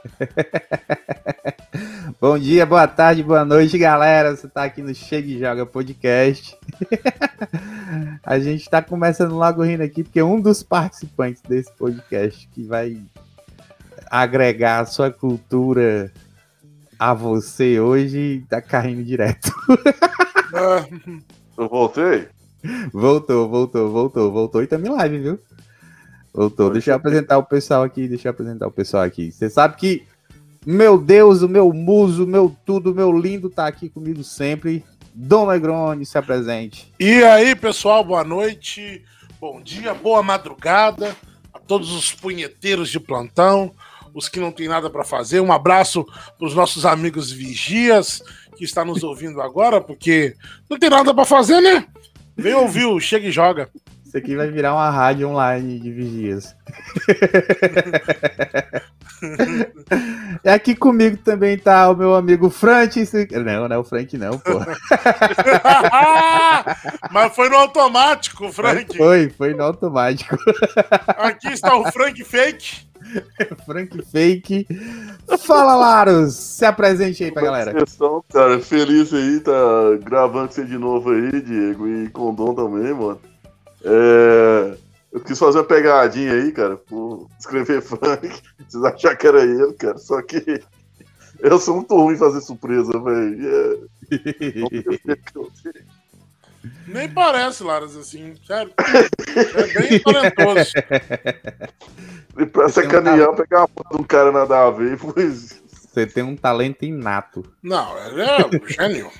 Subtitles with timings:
[2.20, 4.34] Bom dia, boa tarde, boa noite, galera.
[4.34, 6.56] Você tá aqui no Chega e Joga Podcast.
[8.24, 13.00] a gente tá começando logo rindo aqui, porque um dos participantes desse podcast que vai
[14.10, 16.12] agregar a sua cultura
[16.98, 19.50] a você hoje tá caindo direto.
[21.56, 22.28] Eu voltei?
[22.92, 25.40] Voltou, voltou, voltou, voltou e também live, viu?
[26.32, 26.70] Voltou.
[26.70, 29.32] Deixa eu apresentar o pessoal aqui, deixa eu apresentar o pessoal aqui.
[29.32, 30.06] Você sabe que
[30.64, 34.84] meu Deus, o meu muso, o meu tudo, meu lindo tá aqui comigo sempre.
[35.14, 36.92] Dom Negroni, se apresente.
[37.00, 39.02] E aí, pessoal, boa noite,
[39.40, 41.16] bom dia, boa madrugada
[41.52, 43.72] a todos os punheteiros de plantão,
[44.14, 45.40] os que não tem nada para fazer.
[45.40, 48.22] Um abraço para os nossos amigos vigias
[48.56, 50.36] que está nos ouvindo agora, porque
[50.68, 51.86] não tem nada para fazer, né?
[52.36, 53.70] Vem ouvir o Chega e Joga.
[54.10, 56.56] Isso aqui vai virar uma rádio online de vigias.
[60.44, 63.12] e aqui comigo também tá o meu amigo Francis.
[63.30, 64.50] Não, não é o Frank, não, pô.
[67.12, 68.96] Mas foi no automático, Frank.
[68.96, 70.36] Foi, foi no automático.
[71.06, 72.90] Aqui está o Frank Fake.
[73.64, 74.66] Frank Fake.
[75.46, 76.34] Fala, Laros!
[76.34, 77.74] Se apresente aí pra galera.
[77.74, 79.52] Questão, cara, feliz aí, tá
[80.02, 83.29] gravando você de novo aí, Diego, e com o Dom também, mano.
[83.84, 84.76] É,
[85.12, 88.28] eu quis fazer uma pegadinha aí, cara, por escrever Frank.
[88.68, 89.98] Vocês acharam que era ele, cara.
[89.98, 90.62] Só que
[91.40, 93.48] eu sou muito ruim em fazer surpresa, velho.
[93.48, 93.78] É...
[96.86, 98.72] Nem parece, Laras, assim, sério.
[98.78, 100.72] É bem talentoso.
[102.38, 105.60] E pra sacanear, um pegar a foto de um cara nada a ver, pois.
[105.70, 107.42] Você tem um talento inato.
[107.62, 109.10] Não, ele é gênio.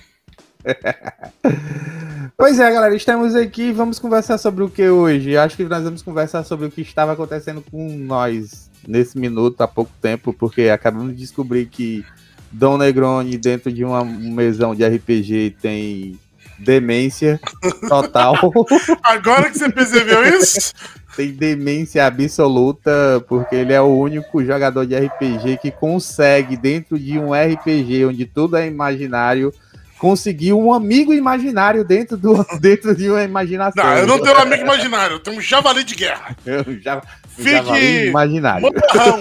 [2.36, 5.36] pois é, galera, estamos aqui vamos conversar sobre o que hoje?
[5.36, 9.68] Acho que nós vamos conversar sobre o que estava acontecendo com nós nesse minuto há
[9.68, 12.04] pouco tempo, porque acabamos de descobrir que
[12.50, 16.18] Dom Negroni, dentro de uma, um mesão de RPG, tem
[16.58, 17.40] demência
[17.88, 18.34] total.
[19.02, 20.72] Agora que você percebeu isso?
[21.16, 27.18] tem demência absoluta, porque ele é o único jogador de RPG que consegue, dentro de
[27.18, 29.52] um RPG onde tudo é imaginário,
[30.00, 33.84] conseguir um amigo imaginário dentro, do, dentro de uma imaginação.
[33.84, 36.34] Não, eu não tenho um amigo imaginário, eu tenho um javali de guerra.
[36.44, 37.02] Eu já,
[37.36, 38.62] Fique imaginário.
[38.62, 39.20] Morrão,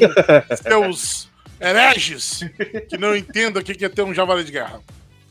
[0.64, 1.30] seus
[1.60, 2.40] hereges
[2.88, 4.80] que não entendam o que é ter um javali de guerra.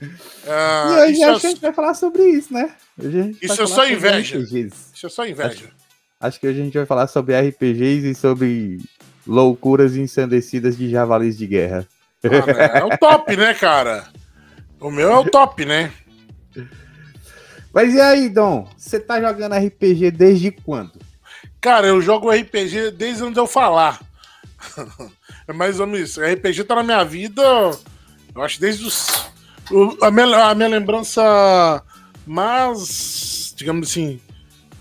[0.00, 2.70] Uh, e hoje acho que a gente vai falar sobre isso, né?
[3.42, 4.38] Isso é só inveja.
[4.38, 5.48] Isso é só inveja.
[5.48, 5.68] Acho,
[6.20, 8.78] acho, que hoje a gente vai falar sobre RPGs e sobre
[9.26, 11.88] loucuras ensandecidas de javalis de guerra.
[12.22, 12.80] Ah, né?
[12.80, 14.04] É o top, né, cara?
[14.80, 15.92] O meu é o top, né?
[17.72, 18.68] Mas e aí, Dom?
[18.76, 20.92] Você tá jogando RPG desde quando?
[21.60, 24.00] Cara, eu jogo RPG desde onde eu falar.
[25.46, 26.20] é mais ou menos isso.
[26.20, 27.42] RPG tá na minha vida,
[28.34, 29.08] eu acho, desde os.
[30.00, 31.82] a, minha, a minha lembrança
[32.26, 34.20] mais, digamos assim,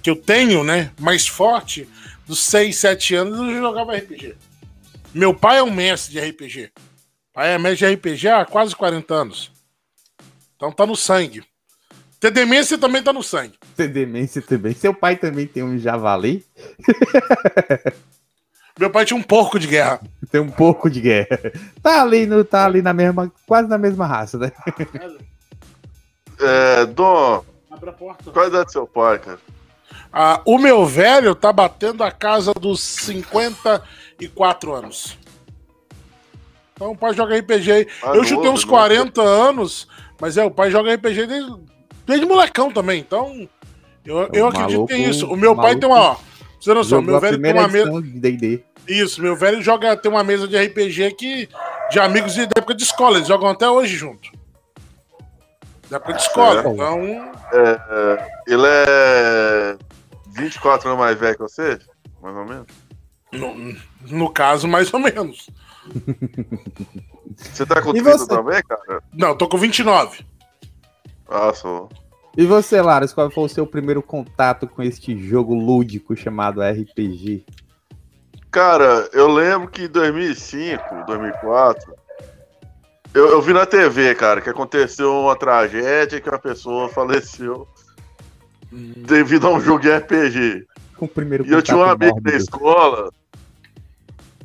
[0.04, 0.92] que eu tenho, né?
[1.00, 1.90] Mais forte,
[2.28, 4.36] dos 6, 7 anos, eu jogava RPG.
[5.14, 6.72] Meu pai é um mestre de RPG.
[7.34, 9.57] Pai é mestre de RPG há quase 40 anos.
[10.58, 11.44] Então tá no sangue.
[12.20, 13.54] Ter demência também tá no sangue.
[13.76, 14.74] Ter demência também.
[14.74, 16.44] Seu pai também tem um javali?
[18.78, 20.02] Meu pai tinha um porco de guerra.
[20.32, 21.40] Tem um porco de guerra.
[21.82, 24.52] Tá ali, no, tá ali na mesma, quase na mesma raça, né?
[26.40, 27.44] É, Dom,
[28.34, 29.40] qual a idade do seu pai, cara?
[30.12, 35.18] Ah, o meu velho tá batendo a casa dos 54 anos.
[36.74, 37.88] Então o pai joga RPG aí.
[38.04, 39.88] Ah, eu chutei uns 40 anos
[40.20, 41.56] mas é, o pai joga RPG desde,
[42.06, 43.48] desde molecão também, então
[44.08, 45.28] eu, é eu acredito maluco, que é isso.
[45.28, 46.00] O meu pai tem uma.
[46.00, 46.18] Ó,
[46.60, 47.92] você não sabe, meu velho tem uma mesa.
[48.88, 51.50] Isso, meu velho joga, tem uma mesa de RPG que.
[51.92, 54.30] De amigos de, da época de escola, eles jogam até hoje junto.
[55.90, 56.70] Da época de escola, é.
[56.70, 57.32] então.
[57.54, 59.78] É, é, ele é
[60.38, 61.80] 24 anos mais velho que você?
[62.22, 62.68] Mais ou menos?
[63.32, 63.76] No,
[64.10, 65.50] no caso, mais ou menos.
[67.36, 69.02] Você tá com 30 também, cara?
[69.14, 70.26] Não, tô com 29.
[71.30, 71.90] Ah, sou.
[72.38, 77.44] E você, Laras, qual foi o seu primeiro contato com este jogo lúdico chamado RPG?
[78.52, 81.96] Cara, eu lembro que em 2005, 2004,
[83.12, 87.68] eu, eu vi na TV, cara, que aconteceu uma tragédia que uma pessoa faleceu
[88.72, 90.68] devido a um jogo de RPG.
[90.96, 93.12] Com o primeiro e eu tinha um amigo da escola,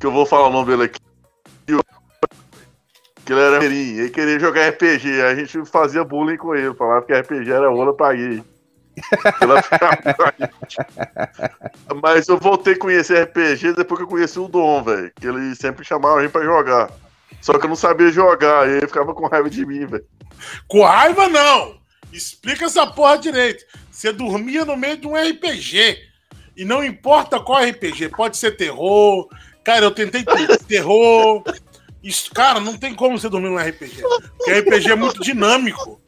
[0.00, 1.00] que eu vou falar o nome dele aqui,
[3.24, 5.22] que ele era mirim, ele queria jogar RPG.
[5.22, 8.42] A gente fazia bullying com ele, falava que RPG era ouro pra gay.
[12.02, 15.10] Mas eu voltei a conhecer RPG depois que eu conheci o Dom, velho.
[15.18, 16.90] Que ele sempre chamava a gente pra jogar.
[17.40, 20.04] Só que eu não sabia jogar, e ele ficava com raiva de mim, velho.
[20.68, 21.80] Com raiva não!
[22.12, 23.64] Explica essa porra direito.
[23.90, 25.98] Você dormia no meio de um RPG.
[26.56, 29.28] E não importa qual RPG, pode ser terror.
[29.64, 30.24] Cara, eu tentei
[30.68, 31.42] terror.
[32.02, 34.02] Isso, cara, não tem como você dormir num RPG.
[34.36, 36.00] Porque RPG é muito dinâmico.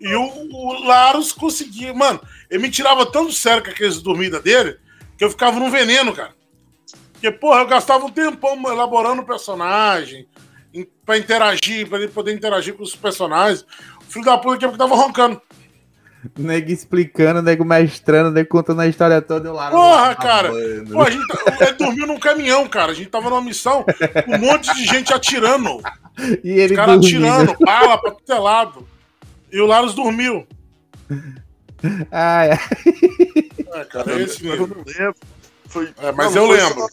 [0.00, 1.92] E o, o Laros conseguia.
[1.92, 4.78] Mano, ele me tirava tanto sério com aqueles dormidas dele
[5.18, 6.34] que eu ficava no veneno, cara.
[7.12, 10.26] Porque, porra, eu gastava um tempão elaborando o personagem,
[11.04, 13.66] para interagir, para ele poder interagir com os personagens.
[14.00, 15.40] O filho da puta que tava roncando.
[16.38, 19.48] Nego explicando, nego mestrando, nego contando a história toda.
[19.48, 20.50] Eu lá, Porra, cara!
[20.92, 22.92] Pô, a gente tá, dormiu num caminhão, cara.
[22.92, 23.84] A gente tava numa missão,
[24.28, 25.80] um monte de gente atirando.
[26.44, 28.88] E ele Os caras atirando, bala pra todo é lado.
[29.50, 30.46] E o Laros dormiu.
[32.10, 32.58] Ai, ai.
[33.72, 34.64] É, cara, é esse mesmo.
[34.64, 35.14] Eu não lembro.
[35.66, 35.88] Foi...
[36.02, 36.86] É, mas não, eu lembro.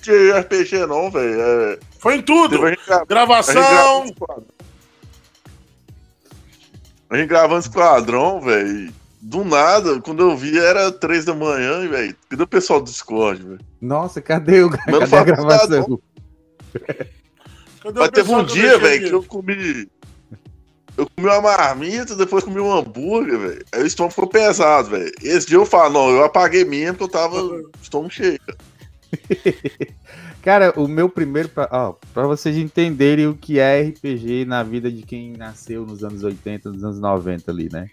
[0.00, 1.40] De RPG, não, velho.
[1.40, 1.78] É...
[1.98, 2.58] Foi em tudo.
[3.06, 4.06] Gravação.
[7.12, 8.90] A gente gravando esquadrão, velho.
[9.20, 12.16] Do nada, quando eu vi, era três da manhã, velho.
[12.30, 13.60] Cadê o pessoal do Discord, velho?
[13.82, 15.68] Nossa, cadê o não cadê a gravação?
[15.68, 15.92] Cadê
[17.84, 19.86] o Mas teve um dia, velho, que eu comi.
[20.96, 23.66] Eu comi uma marmita, depois comi um hambúrguer, velho.
[23.72, 25.12] Aí o estômago ficou pesado, velho.
[25.22, 28.40] Esse dia eu falo, não, eu apaguei mesmo porque eu tava estômago cheio.
[30.42, 30.72] cara.
[30.76, 31.48] O meu primeiro.
[31.48, 36.02] Pra, ó, pra vocês entenderem o que é RPG na vida de quem nasceu nos
[36.04, 37.88] anos 80, nos anos 90 ali, né?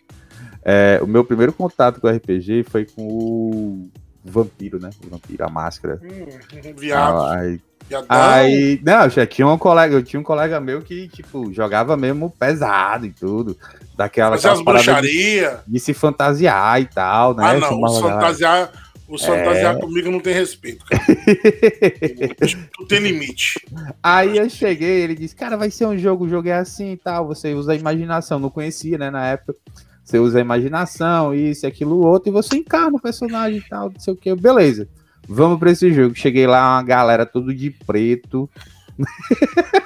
[0.64, 3.90] É, o meu primeiro contato com RPG foi com o
[4.24, 4.90] Vampiro, né?
[5.06, 6.00] O Vampiro, a máscara.
[6.04, 7.18] Hum, viado.
[7.18, 7.60] Ah, aí,
[8.08, 11.98] aí- não, eu já tinha um colega, eu tinha um colega meu que, tipo, jogava
[11.98, 13.58] mesmo pesado e tudo.
[13.98, 15.60] Daquela Fazer as paradas de, bruxarias.
[15.68, 17.44] de se fantasiar e tal, né?
[17.46, 17.82] Ah, não.
[17.82, 18.02] Galera.
[18.02, 18.72] fantasiar,
[19.10, 19.80] os fantasiar É.
[19.80, 21.04] comigo não tem respeito, cara.
[22.78, 23.60] Tu tem limite.
[24.02, 26.98] Aí eu cheguei, ele disse, cara, vai ser um jogo, o jogo é assim e
[26.98, 29.56] tal, você usa a imaginação, não conhecia, né, na época.
[30.04, 34.00] Você usa a imaginação, isso, aquilo, outro, e você encarna o personagem e tal, não
[34.00, 34.88] sei o que, beleza.
[35.28, 36.16] Vamos pra esse jogo.
[36.16, 38.50] Cheguei lá, uma galera tudo de preto,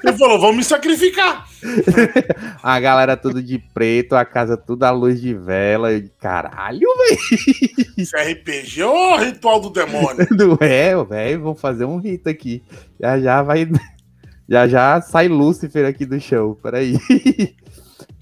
[0.03, 1.47] Ele falou, vamos me sacrificar.
[2.61, 5.91] a galera tudo de preto, a casa tudo à luz de vela.
[5.91, 6.87] Eu, caralho,
[7.97, 10.27] Isso é RPG ou ritual do demônio?
[10.59, 12.63] velho, é, velho, vamos fazer um rito aqui.
[12.99, 13.69] Já já vai,
[14.49, 16.97] já já sai Lúcifer aqui do show, peraí.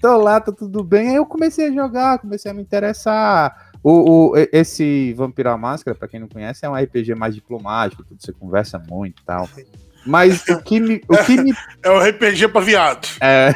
[0.00, 1.10] Tô lá, tá tudo bem.
[1.10, 3.72] Aí eu comecei a jogar, comecei a me interessar.
[3.82, 8.04] O, o, esse Vampiro à Máscara, pra quem não conhece, é um RPG mais diplomático,
[8.04, 9.48] tudo, você conversa muito e tal.
[10.04, 11.52] Mas o que me, o que me,
[11.82, 13.06] É um RPG pra viado.
[13.20, 13.52] é,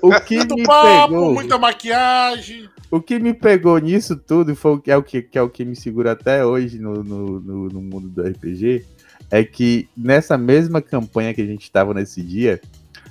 [0.00, 2.68] o que Muito me papo, pegou, muita maquiagem.
[2.90, 5.48] o que me pegou nisso tudo foi o que é o que, que é o
[5.48, 8.84] que me segura até hoje no, no, no, no mundo do RPG,
[9.30, 12.60] é que nessa mesma campanha que a gente estava nesse dia,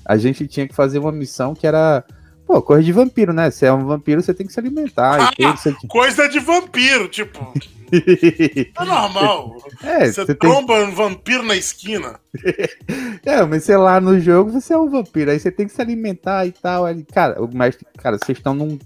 [0.06, 2.04] a gente tinha que fazer uma missão que era
[2.54, 3.50] Pô, coisa de vampiro, né?
[3.50, 5.58] Se é um vampiro, você tem que se alimentar e tudo.
[5.58, 5.76] Você...
[5.88, 7.52] Coisa de vampiro, tipo.
[7.94, 9.56] É normal.
[9.84, 12.20] é, Você você tem tromba um vampiro na esquina.
[13.24, 15.82] É, mas sei lá, no jogo você é um vampiro, aí você tem que se
[15.82, 16.86] alimentar e tal.
[16.86, 18.78] Aí, cara, o mestre, cara, vocês estão num.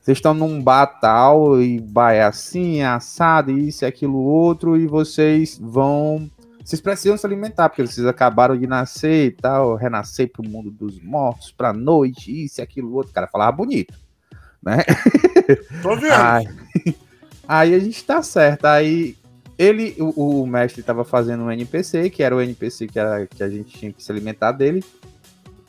[0.00, 4.76] Vocês estão num bar tal, e bar é assim, é assado, isso e aquilo outro,
[4.76, 6.30] e vocês vão.
[6.64, 10.98] Vocês precisam se alimentar, porque vocês acabaram de nascer e tal, renascer pro mundo dos
[10.98, 13.10] mortos, pra noite, isso e aquilo outro.
[13.10, 13.92] O cara falava bonito,
[14.62, 14.78] né?
[15.82, 16.14] Tô vendo.
[16.14, 16.48] Aí,
[17.46, 18.64] aí a gente tá certo.
[18.64, 19.14] Aí
[19.58, 23.42] ele, o, o mestre tava fazendo um NPC, que era o NPC que, era, que
[23.42, 24.82] a gente tinha que se alimentar dele.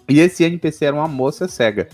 [0.07, 1.89] E esse NPC era uma moça cega.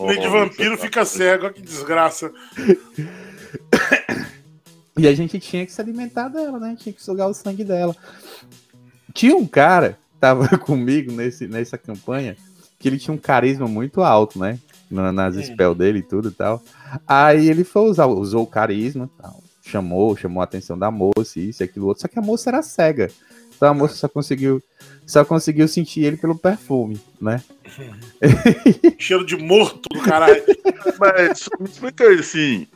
[0.00, 2.30] Nem de vampiro fica cego, olha que desgraça.
[4.98, 6.76] E a gente tinha que se alimentar dela, né?
[6.78, 7.94] Tinha que sugar o sangue dela.
[9.12, 12.36] Tinha um cara que tava comigo nesse, nessa campanha
[12.78, 14.58] que ele tinha um carisma muito alto, né?
[14.90, 16.62] Na- Nas spell dele e tudo e tal.
[17.06, 21.62] Aí ele foi usar, usou o carisma, tal, chamou, chamou a atenção da moça, isso
[21.62, 22.02] e aquilo outro.
[22.02, 23.10] Só que a moça era cega.
[23.56, 24.62] Então a moça só conseguiu,
[25.06, 27.42] só conseguiu sentir ele pelo perfume, né?
[28.98, 30.42] Cheiro de morto do caralho.
[30.98, 32.66] Mas me explica aí, assim.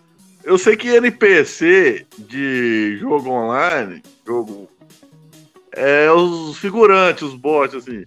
[0.44, 4.68] Eu sei que NPC de jogo online, jogo.
[5.73, 8.04] É os figurantes, os bots, assim.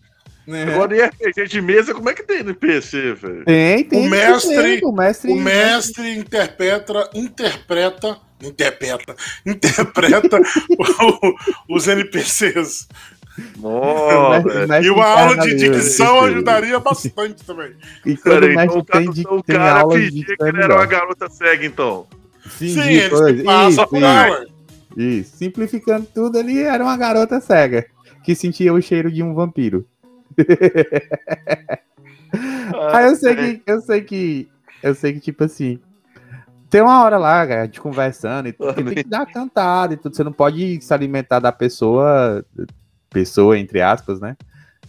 [0.74, 3.46] Agora em RPG de mesa, como é que tem NPC, velho?
[3.46, 4.08] Tem, tem.
[4.08, 10.38] O mestre- tem, o mestre, O mestre interpreta, interpreta, interpreta, interpreta
[10.78, 12.90] o- os NPCs.
[13.58, 17.74] Nossa, e uma aula de dicção ajudaria bastante também.
[18.06, 21.66] E quando Peraí, então, tem, o tem cara fingia que ele era uma garota cega,
[21.66, 22.06] então.
[22.50, 24.46] Sim, eles passam por ela.
[24.96, 27.86] Isso, simplificando tudo, ele era uma garota cega
[28.24, 29.86] que sentia o cheiro de um vampiro.
[32.76, 34.48] Ah, Aí eu sei que, eu sei que,
[34.82, 35.80] eu sei que, tipo assim,
[36.68, 40.16] tem uma hora lá, a gente conversando e tudo, tem que dar cantada e tudo.
[40.16, 42.44] Você não pode se alimentar da pessoa,
[43.12, 44.36] pessoa, entre aspas, né?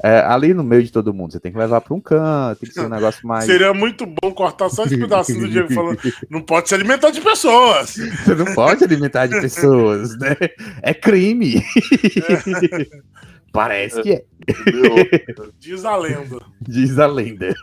[0.02, 2.68] É, ali no meio de todo mundo, você tem que levar para um canto, tem
[2.68, 3.44] que ser um negócio mais.
[3.44, 5.98] Seria muito bom cortar só esse pedacinho do Diego falando:
[6.28, 7.94] não pode se alimentar de pessoas.
[8.24, 10.36] Você não pode alimentar de pessoas, né?
[10.82, 11.56] É crime.
[11.56, 13.14] É.
[13.52, 14.24] Parece que é.
[15.60, 16.40] Diz a lenda.
[16.60, 17.54] Diz a lenda.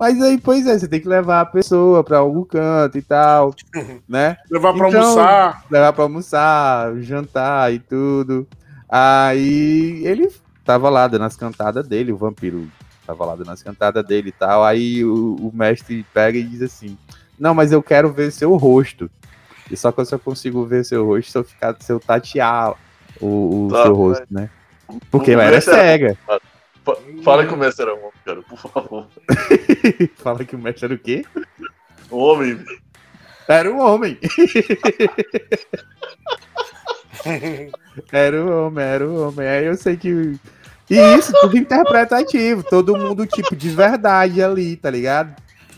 [0.00, 3.54] Mas aí, pois é, você tem que levar a pessoa para algum canto e tal,
[4.08, 4.38] né?
[4.50, 5.64] Levar para então, almoçar.
[5.70, 8.48] Levar para almoçar, jantar e tudo.
[8.88, 10.30] Aí ele
[10.64, 12.68] tava lá dando as cantadas dele, o vampiro
[13.06, 14.64] tava lá dando as cantadas dele e tal.
[14.64, 16.96] Aí o, o mestre pega e diz assim:
[17.38, 19.10] Não, mas eu quero ver seu rosto.
[19.70, 22.74] E só que eu só consigo ver seu rosto se eu, ficar, se eu tatear
[23.20, 24.50] o, o tá, seu rosto, né?
[25.10, 26.18] Porque ela era cega.
[27.22, 29.06] Fala que o mestre era um homem, cara, por favor.
[30.18, 31.24] Fala que o mestre era o quê?
[32.10, 32.64] Um homem.
[33.48, 34.18] Era um homem.
[38.12, 39.46] era um homem, era um homem.
[39.46, 40.36] Aí eu sei que.
[40.90, 42.62] E isso, tudo interpretativo.
[42.62, 45.34] Todo mundo, tipo, de verdade ali, tá ligado?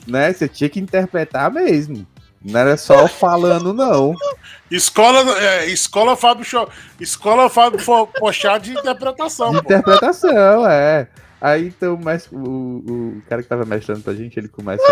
[0.06, 0.32] Né?
[0.32, 2.06] Você tinha que interpretar mesmo.
[2.44, 4.14] Não era só falando, não.
[4.70, 6.68] Escola, é, escola Fábio Cho...
[7.00, 7.78] Escola Fábio
[8.18, 9.52] Pochá de interpretação.
[9.52, 11.08] De interpretação, é.
[11.40, 14.82] Aí então mas, o, o cara que tava mestrando pra gente, ele começa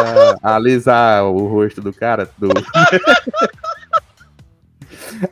[0.42, 2.28] a, a alisar o rosto do cara.
[2.38, 2.48] Do...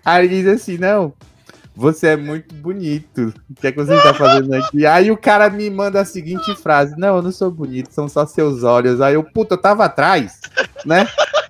[0.05, 1.15] Aí diz assim, não,
[1.81, 3.33] você é muito bonito.
[3.49, 4.85] O que é que você está fazendo aqui?
[4.85, 8.27] Aí o cara me manda a seguinte frase: Não, eu não sou bonito, são só
[8.27, 9.01] seus olhos.
[9.01, 10.41] Aí eu, puta, eu tava atrás,
[10.85, 11.07] né?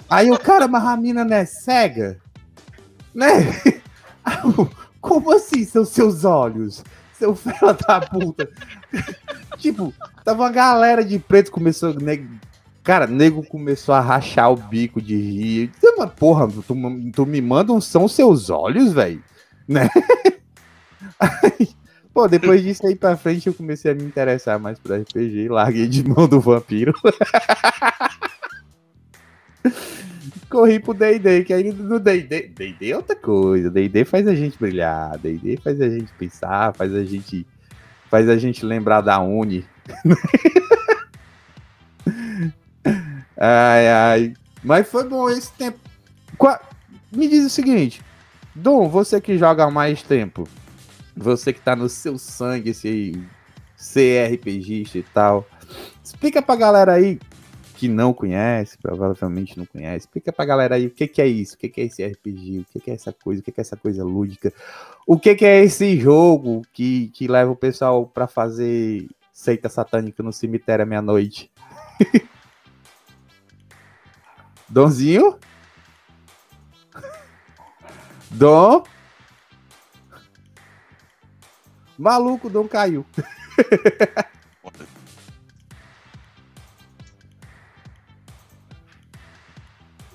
[0.08, 2.18] Aí o cara, mas a mina não é cega?
[3.12, 3.28] Né?
[5.00, 6.84] Como assim são seus olhos?
[7.18, 8.49] Seu fela da puta.
[9.58, 9.92] tipo,
[10.25, 11.92] tava uma galera de preto começou.
[11.94, 12.25] Né?
[12.82, 15.70] Cara, nego começou a rachar o bico de rir.
[16.16, 16.76] Porra, tu,
[17.14, 19.22] tu me manda um são seus olhos, velho?
[19.68, 19.88] Né?
[22.12, 25.87] pô, depois disso aí pra frente eu comecei a me interessar mais por RPG, larguei
[25.87, 26.94] de mão do vampiro.
[30.50, 34.58] corri pro D&D, que aí no D&D, D&D é outra coisa, D&D faz a gente
[34.58, 37.46] brilhar, D&D faz a gente pensar, faz a gente
[38.10, 39.64] faz a gente lembrar da Uni.
[43.40, 44.35] ai, ai.
[44.62, 45.78] Mas foi bom esse tempo.
[47.12, 48.00] Me diz o seguinte,
[48.54, 50.47] Dom, você que joga mais tempo,
[51.16, 53.20] você que tá no seu sangue, esse
[53.76, 55.44] CRPGista e tal,
[56.04, 57.18] explica pra galera aí
[57.75, 61.54] que não conhece, provavelmente não conhece, explica pra galera aí o que, que é isso,
[61.54, 63.61] o que, que é esse RPG, o que, que é essa coisa, o que, que
[63.61, 64.52] é essa coisa lúdica,
[65.06, 70.23] o que, que é esse jogo que, que leva o pessoal para fazer seita satânica
[70.23, 71.50] no cemitério à meia-noite.
[74.70, 75.36] Donzinho?
[78.30, 78.84] Dom?
[81.98, 83.04] Maluco, o Dom caiu.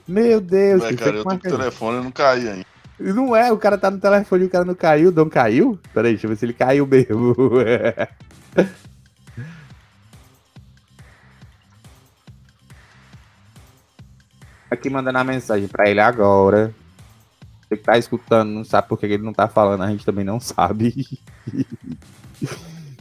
[0.07, 0.81] Meu Deus.
[0.83, 2.65] Ué, cara, eu tô com o telefone e não caí ainda.
[2.97, 5.09] Não é, o cara tá no telefone e o cara não caiu.
[5.09, 5.77] O Dom caiu?
[5.93, 7.35] Peraí, deixa eu ver se ele caiu mesmo.
[14.69, 16.74] Aqui mandando a mensagem pra ele agora.
[17.62, 20.25] Você que tá escutando, não sabe por que ele não tá falando, a gente também
[20.25, 20.93] não sabe.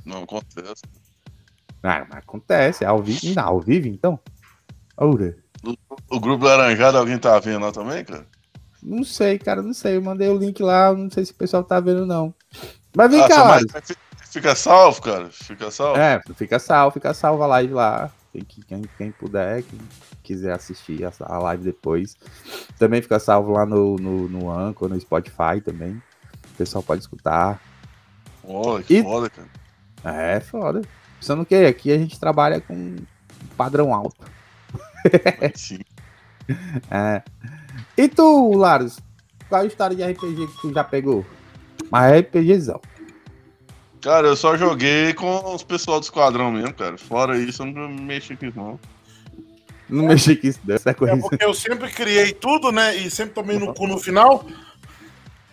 [0.04, 0.82] Não acontece.
[1.82, 3.34] Ah, mas acontece, é ao vivo.
[3.34, 4.20] Não, ao vivo então?
[4.96, 5.36] Ora.
[6.10, 8.26] O, grupo Laranjado, alguém tá vendo lá também, cara?
[8.82, 9.96] Não sei, cara, não sei.
[9.96, 12.34] Eu mandei o link lá, não sei se o pessoal tá vendo, não.
[12.94, 13.60] Mas vem ah, cá,
[14.30, 15.30] Fica salvo, cara.
[15.30, 15.98] Fica salvo.
[15.98, 18.10] É, fica salvo, fica salvo a live lá.
[18.34, 19.78] Quem, quem, quem puder, quem
[20.24, 22.16] quiser assistir a, a, live depois.
[22.76, 26.02] Também fica salvo lá no, no, no Anchor, no Spotify também.
[26.52, 27.60] O pessoal pode escutar.
[28.42, 29.02] Olha, que e...
[29.02, 29.48] foda, cara.
[30.04, 30.82] É, foda.
[31.20, 32.96] Pensando que aqui a gente trabalha com
[33.56, 34.26] padrão alto.
[35.54, 35.78] Sim.
[36.90, 37.22] é.
[37.96, 38.98] E tu, Laros,
[39.48, 41.24] qual a história de RPG que tu já pegou?
[41.88, 42.80] Mas RPGzão.
[44.04, 46.98] Cara, eu só joguei com os pessoal do esquadrão mesmo, cara.
[46.98, 48.78] Fora isso, eu não mexi com isso, não.
[49.88, 51.14] Não mexi com isso, dessa é coisa.
[51.14, 52.94] É porque eu sempre criei tudo, né?
[52.96, 54.46] E sempre tomei no cu no final.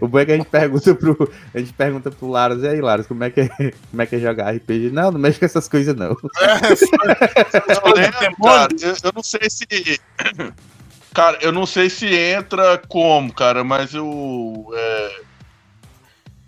[0.00, 1.32] O bom é que a gente pergunta pro.
[1.54, 3.48] A gente pergunta pro Laros, e aí, Laros, como é que é,
[3.90, 4.90] como é, que é jogar RPG?
[4.90, 6.10] Não, não mexe com essas coisas, não.
[6.44, 9.66] É, eu, lembro, cara, eu, eu, não sei se.
[11.14, 14.70] Cara, eu não sei se entra como, cara, mas eu.
[14.74, 15.20] É...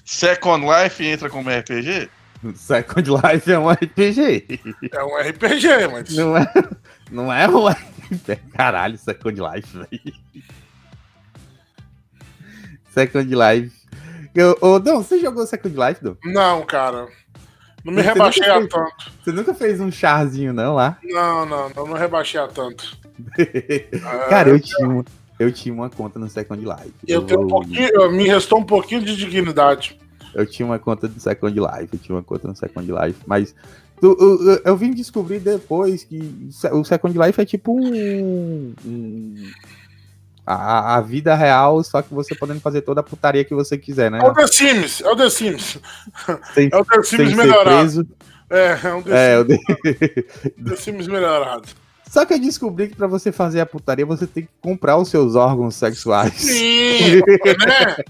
[0.06, 2.08] Second Life entra como RPG?
[2.54, 4.60] Second Life é um RPG.
[4.92, 6.16] É um RPG, mas.
[6.16, 6.52] Não é,
[7.10, 8.36] não é um RPG.
[8.56, 10.14] Caralho, Second Life, velho.
[12.90, 13.76] Second Life.
[14.32, 16.14] Eu, oh, não, você jogou Second Life, Dom?
[16.24, 17.08] Não, cara.
[17.84, 19.12] Não me você rebaixei a tanto.
[19.24, 20.98] Você nunca fez um charzinho, não, lá?
[21.02, 22.96] Não, não, não, não rebaixei a tanto.
[24.28, 25.04] cara, eu tinha,
[25.38, 26.94] eu tinha uma conta no Second Life.
[27.06, 29.98] Eu, eu tenho um pouquinho, me restou um pouquinho de dignidade.
[30.34, 33.54] Eu tinha uma conta do Second Life, eu tinha uma conta no Second Life, mas
[34.02, 39.34] eu, eu, eu vim descobrir depois que o Second Life é tipo um, um
[40.46, 44.10] a, a, vida real, só que você podendo fazer toda a putaria que você quiser,
[44.10, 44.20] né?
[44.22, 45.78] É o The Sims, é o The Sims.
[46.54, 48.08] Sem, é o The Sims melhorado.
[48.48, 49.58] É, é um The, é, Sims,
[50.58, 50.76] o The...
[50.76, 51.68] Sims melhorado.
[52.10, 55.08] Só que eu descobri que pra você fazer a putaria, você tem que comprar os
[55.08, 56.34] seus órgãos sexuais.
[56.34, 57.16] Sim,
[57.66, 58.04] né?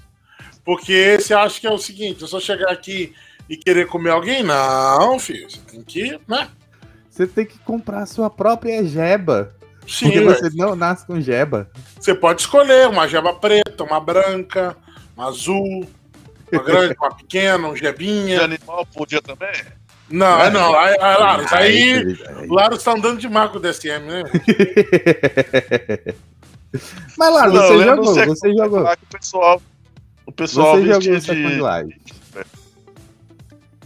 [0.64, 3.14] Porque você acha que é o seguinte, eu só chegar aqui
[3.48, 4.42] e querer comer alguém?
[4.42, 5.48] Não, filho.
[5.48, 6.48] Você tem que, né?
[7.08, 9.54] Você tem que comprar a sua própria jeba.
[9.86, 11.70] Sim, Porque você não nasce com jeba.
[11.98, 14.76] Você pode escolher uma jeba preta, uma branca,
[15.16, 15.86] uma azul,
[16.52, 18.38] uma grande, uma pequena, um jebinha.
[18.38, 19.52] De animal podia também?
[20.08, 20.78] Não, é não.
[20.78, 22.16] Aí, aí, Laros, aí,
[22.48, 24.22] Laros tá andando de marco DSM, né?
[27.18, 28.84] Mas, Laros, você jogou, você jogou.
[28.84, 29.60] O pessoal,
[30.26, 31.60] o pessoal você jogou de...
[31.60, 32.00] Live.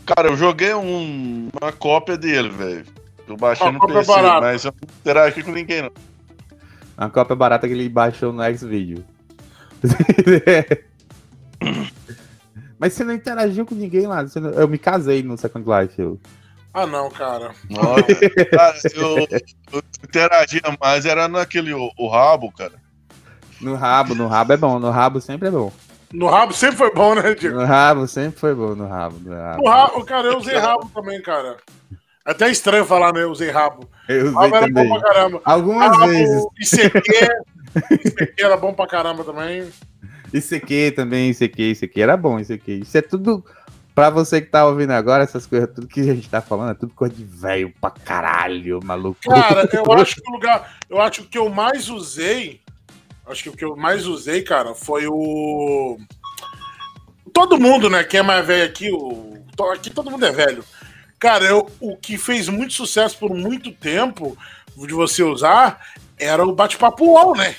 [0.05, 2.85] Cara, eu joguei um, uma cópia dele, velho.
[3.29, 4.41] Eu baixei no PC, barata.
[4.41, 5.93] mas eu não interagi com ninguém, não.
[6.99, 9.05] Uma cópia barata que ele baixou no Xvideo.
[12.81, 14.25] mas você não interagiu com ninguém lá.
[14.37, 14.51] Não...
[14.53, 16.01] Eu me casei no Second Life.
[16.01, 16.19] Eu...
[16.73, 17.53] Ah, não, cara.
[17.69, 18.03] Nossa,
[18.51, 19.29] cara eu,
[19.71, 22.73] eu interagia mais, era naquele o, o, rabo, cara.
[23.61, 25.71] No rabo, no rabo é bom, no rabo sempre é bom.
[26.11, 27.61] No rabo sempre foi bom, né, Diego?
[27.61, 29.19] No rabo sempre foi bom, no rabo.
[29.19, 31.59] No rabo, no rabo cara, eu usei rabo também, cara.
[32.27, 33.23] É até estranho falar, né?
[33.23, 33.87] Eu usei rabo.
[34.09, 35.43] Eu usei rabo era bom pra caramba.
[35.45, 36.45] Algumas rabo, vezes.
[36.59, 37.29] ICQ,
[37.91, 39.71] ICQ era bom pra caramba também.
[40.33, 42.81] ICQ também, ICQ, ICQ era bom, ICQ.
[42.83, 43.45] Isso é tudo.
[43.95, 46.75] Pra você que tá ouvindo agora, essas coisas, tudo que a gente tá falando é
[46.75, 49.21] tudo coisa de velho pra caralho, maluco.
[49.29, 50.79] Cara, eu acho que o lugar.
[50.89, 52.61] Eu acho que o que eu mais usei.
[53.27, 55.99] Acho que o que eu mais usei, cara, foi o.
[57.33, 58.03] Todo mundo, né?
[58.05, 59.39] Quem é mais velho aqui, o.
[59.73, 60.65] Aqui todo mundo é velho.
[61.19, 64.39] Cara, eu, o que fez muito sucesso por muito tempo
[64.75, 65.79] de você usar
[66.17, 67.55] era o bate-papo UOL, né?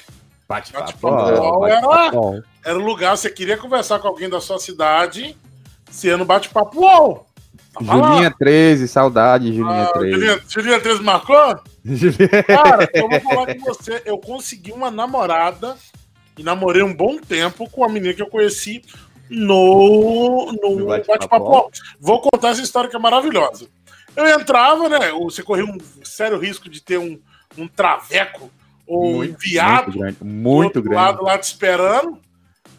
[0.52, 5.38] Bate-papo bate UOL era, era o lugar, você queria conversar com alguém da sua cidade,
[5.90, 7.26] sendo bate-papo UOL.
[7.80, 8.36] Julinha lá.
[8.38, 10.12] 13, saudade, Julinha ah, 13.
[10.12, 11.38] Julinha, Julinha 13 marcou?
[12.46, 15.78] Cara, eu vou falar com você, eu consegui uma namorada
[16.38, 18.84] e namorei um bom tempo com a menina que eu conheci
[19.30, 21.72] no, no bate-papo.
[21.98, 23.68] Vou contar essa história que é maravilhosa.
[24.18, 25.12] Eu entrava, né?
[25.12, 27.18] Você corria um sério risco de ter um,
[27.58, 28.52] um traveco
[28.92, 30.96] ou muito, um viado muito grande, muito grande.
[30.96, 32.20] lado lá te esperando.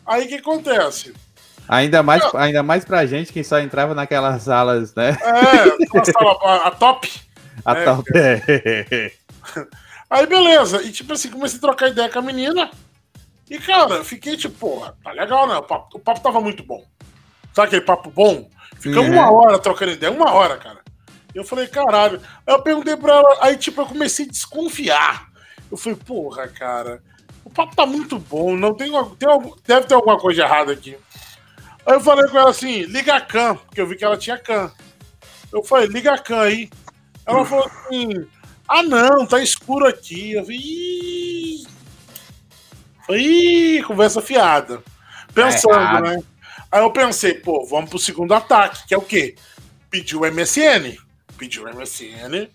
[0.06, 1.14] Aí o que acontece?
[1.68, 2.38] Ainda mais, eu...
[2.38, 5.16] ainda mais pra gente que só entrava naquelas salas, né?
[5.20, 7.10] É, sala, a top.
[7.64, 7.84] A né?
[7.84, 9.12] top, é.
[10.10, 12.70] Aí beleza, e tipo assim, comecei a trocar ideia com a menina.
[13.48, 15.56] E, cara, fiquei tipo, porra, tá legal, né?
[15.56, 16.84] O papo, o papo tava muito bom.
[17.54, 18.48] Sabe aquele papo bom?
[18.78, 19.16] Ficamos uhum.
[19.16, 20.80] uma hora trocando ideia, uma hora, cara.
[21.34, 22.20] Eu falei, caralho.
[22.46, 25.31] Aí eu perguntei pra ela, aí tipo, eu comecei a desconfiar.
[25.72, 27.02] Eu falei, porra, cara,
[27.42, 29.28] o papo tá muito bom, não tem, tem
[29.66, 30.98] deve ter alguma coisa errada aqui.
[31.86, 34.36] Aí eu falei com ela assim, liga a cam, porque eu vi que ela tinha
[34.36, 34.70] cam.
[35.50, 36.68] Eu falei, liga a cam aí.
[37.24, 38.28] Ela falou assim,
[38.68, 40.32] ah não, tá escuro aqui.
[40.32, 41.66] Eu vi,
[43.08, 44.82] Ih, conversa fiada.
[45.34, 46.22] Pensando, é né?
[46.70, 49.36] Aí eu pensei, pô, vamos pro segundo ataque, que é o quê?
[49.88, 50.98] Pedir o MSN.
[51.38, 52.50] Pedir o MSN.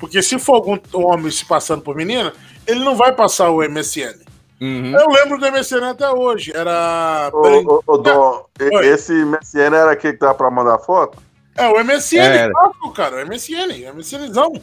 [0.00, 2.32] Porque se for algum homem se passando por menina,
[2.66, 4.18] ele não vai passar o MSN.
[4.60, 4.98] Uhum.
[4.98, 6.52] Eu lembro do MSN até hoje.
[6.54, 7.30] Era.
[7.32, 8.46] Ô, ô, ô Dom,
[8.82, 11.18] esse MSN era aquele que dá pra mandar foto?
[11.56, 12.50] É, o MSN, é.
[12.94, 13.22] cara.
[13.22, 14.54] O MSN, MSNzão.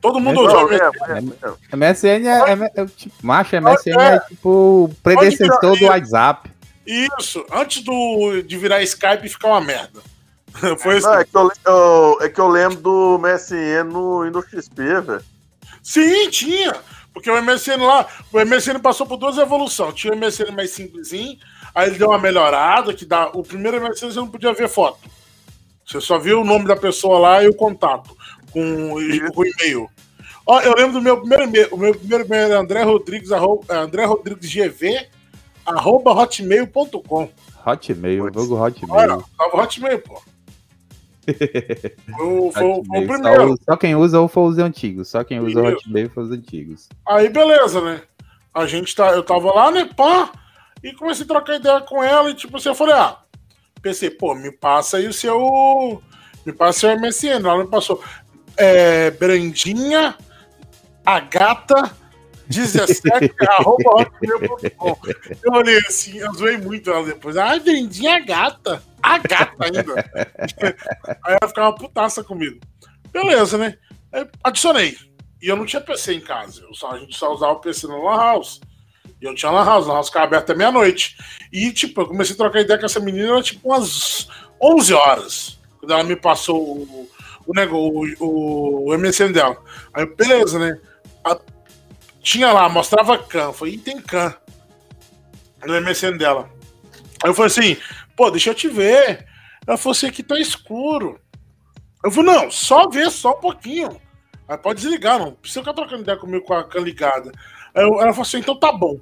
[0.00, 1.34] Todo mundo usa MSN.
[1.72, 6.50] MSN é, é, é, tipo, macho, MSN é, é tipo predecessor do WhatsApp.
[6.86, 10.00] Isso, antes do, de virar Skype e ficar uma merda.
[10.78, 11.06] Foi assim.
[11.06, 15.22] Não, é, que eu, eu, é que eu lembro do MSN no, no XP, velho.
[15.82, 16.74] Sim, tinha.
[17.12, 19.94] Porque o MSN lá, o MSN passou por duas evoluções.
[19.94, 21.38] Tinha o MSN mais simplesinho,
[21.74, 23.28] Aí ele deu uma melhorada, que dá.
[23.28, 24.98] O primeiro MSN você não podia ver foto.
[25.86, 28.16] Você só viu o nome da pessoa lá e o contato
[28.50, 28.90] com,
[29.32, 29.88] com o e-mail.
[30.44, 31.68] Ó, eu lembro do meu primeiro e-mail.
[31.70, 35.08] O meu primeiro e-mail era André Rodrigues, arroba, é, André Rodrigues GV,
[35.64, 37.30] arroba hotmail.com.
[37.66, 39.12] Hotmail, jogo Hotmail.
[39.12, 40.20] Olha, tava Hotmail, pô.
[42.16, 43.48] Foi, foi, o primeiro.
[43.48, 45.08] Só, só, quem usa ou foi os antigos.
[45.08, 46.88] Só quem usa o Hotmail foi os antigos.
[47.06, 48.02] Aí, beleza, né?
[48.54, 49.10] A gente tá.
[49.12, 49.88] Eu tava lá, né?
[49.96, 50.32] Pá.
[50.82, 52.30] E comecei a trocar ideia com ela.
[52.30, 53.18] E tipo assim, eu falei, ah,
[53.82, 56.02] pensei, pô, me passa aí o seu.
[56.46, 57.46] Me passa o seu MSN.
[57.46, 58.02] Ela me passou.
[58.56, 60.16] É, Brandinha,
[61.04, 61.96] a gata
[62.48, 64.10] 17 arroba
[65.44, 67.36] Eu olhei assim, eu zoei muito ela depois.
[67.36, 68.82] Ah, Brandinha gata.
[69.02, 69.94] A gata ainda.
[71.24, 72.60] Aí ela ficava putaça comigo.
[73.12, 73.76] Beleza, né?
[74.12, 74.96] Aí, adicionei.
[75.40, 76.62] E eu não tinha PC em casa.
[76.62, 78.60] Eu só, a gente só usava o PC no Lan House.
[79.20, 79.86] E eu tinha Lan House.
[79.86, 81.16] Lan House ficava aberta até meia-noite.
[81.52, 84.28] E, tipo, eu comecei a trocar ideia com essa menina, era tipo umas
[84.60, 85.58] 11 horas.
[85.78, 87.10] Quando ela me passou o,
[87.46, 89.56] o negócio, o, o MSN dela.
[89.94, 90.78] Aí, beleza, né?
[91.24, 91.38] A,
[92.20, 93.52] tinha lá, mostrava CAN.
[93.52, 94.34] Foi item CAN
[95.64, 96.50] no MSN dela.
[97.22, 97.76] Aí eu falei assim,
[98.18, 99.24] pô, deixa eu te ver.
[99.64, 101.20] Ela falou assim, aqui tá escuro.
[102.04, 104.00] Eu falei, não, só ver, só um pouquinho.
[104.48, 107.30] Aí pode desligar, não precisa ficar trocando ideia comigo com a can ligada.
[107.72, 108.98] Aí eu, ela falou assim, então tá bom.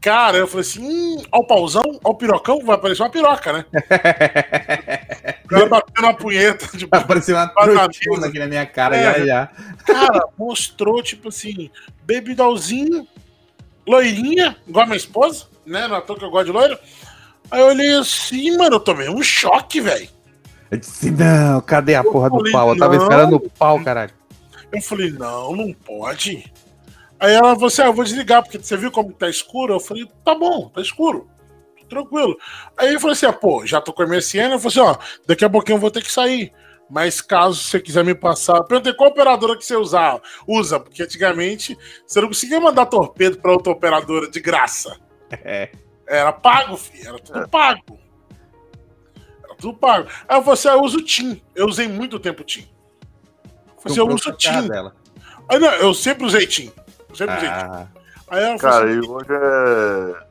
[0.00, 3.64] Cara, eu falei assim, hum, ao pauzão, ao pirocão, vai aparecer uma piroca, né?
[5.44, 6.66] o cara batendo uma punheta.
[6.76, 9.48] Tipo, vai aparecer uma trouxona aqui na minha cara, é, já, já.
[9.84, 11.70] Cara, mostrou, tipo assim,
[12.04, 13.06] bebidolzinho,
[13.86, 15.86] loirinha, igual a minha esposa, né?
[15.86, 16.78] Na toa que eu gosto de loiro.
[17.50, 20.08] Aí eu olhei assim, mano, eu tomei um choque, velho.
[20.70, 22.68] Eu disse, não, cadê a eu porra falei, do pau?
[22.70, 23.02] Eu tava não.
[23.02, 24.12] esperando o pau, caralho.
[24.72, 26.52] Eu falei, não, não pode.
[27.20, 29.74] Aí ela falou assim: ah, eu vou desligar, porque você viu como tá escuro?
[29.74, 31.28] Eu falei, tá bom, tá escuro.
[31.88, 32.36] Tranquilo.
[32.76, 34.52] Aí eu falei assim: ah, pô, já tô com a MSN.
[34.52, 36.52] Eu falei assim: ó, daqui a pouquinho eu vou ter que sair.
[36.90, 41.02] Mas caso você quiser me passar, eu perguntei qual operadora que você usar, usa, porque
[41.02, 44.96] antigamente você não conseguia mandar torpedo para outra operadora de graça.
[45.30, 45.70] É.
[46.08, 47.98] Era pago, filho, era tudo pago.
[49.44, 50.08] Era tudo pago.
[50.26, 51.42] Aí você usa o TIM.
[51.54, 52.66] Eu usei muito tempo o TIM.
[53.84, 54.70] Você usa o TIM.
[55.50, 56.72] Aí, não, eu sempre usei TIM.
[57.14, 57.86] Sempre ah.
[58.30, 60.28] Aí ela Cara, assim, e hoje é.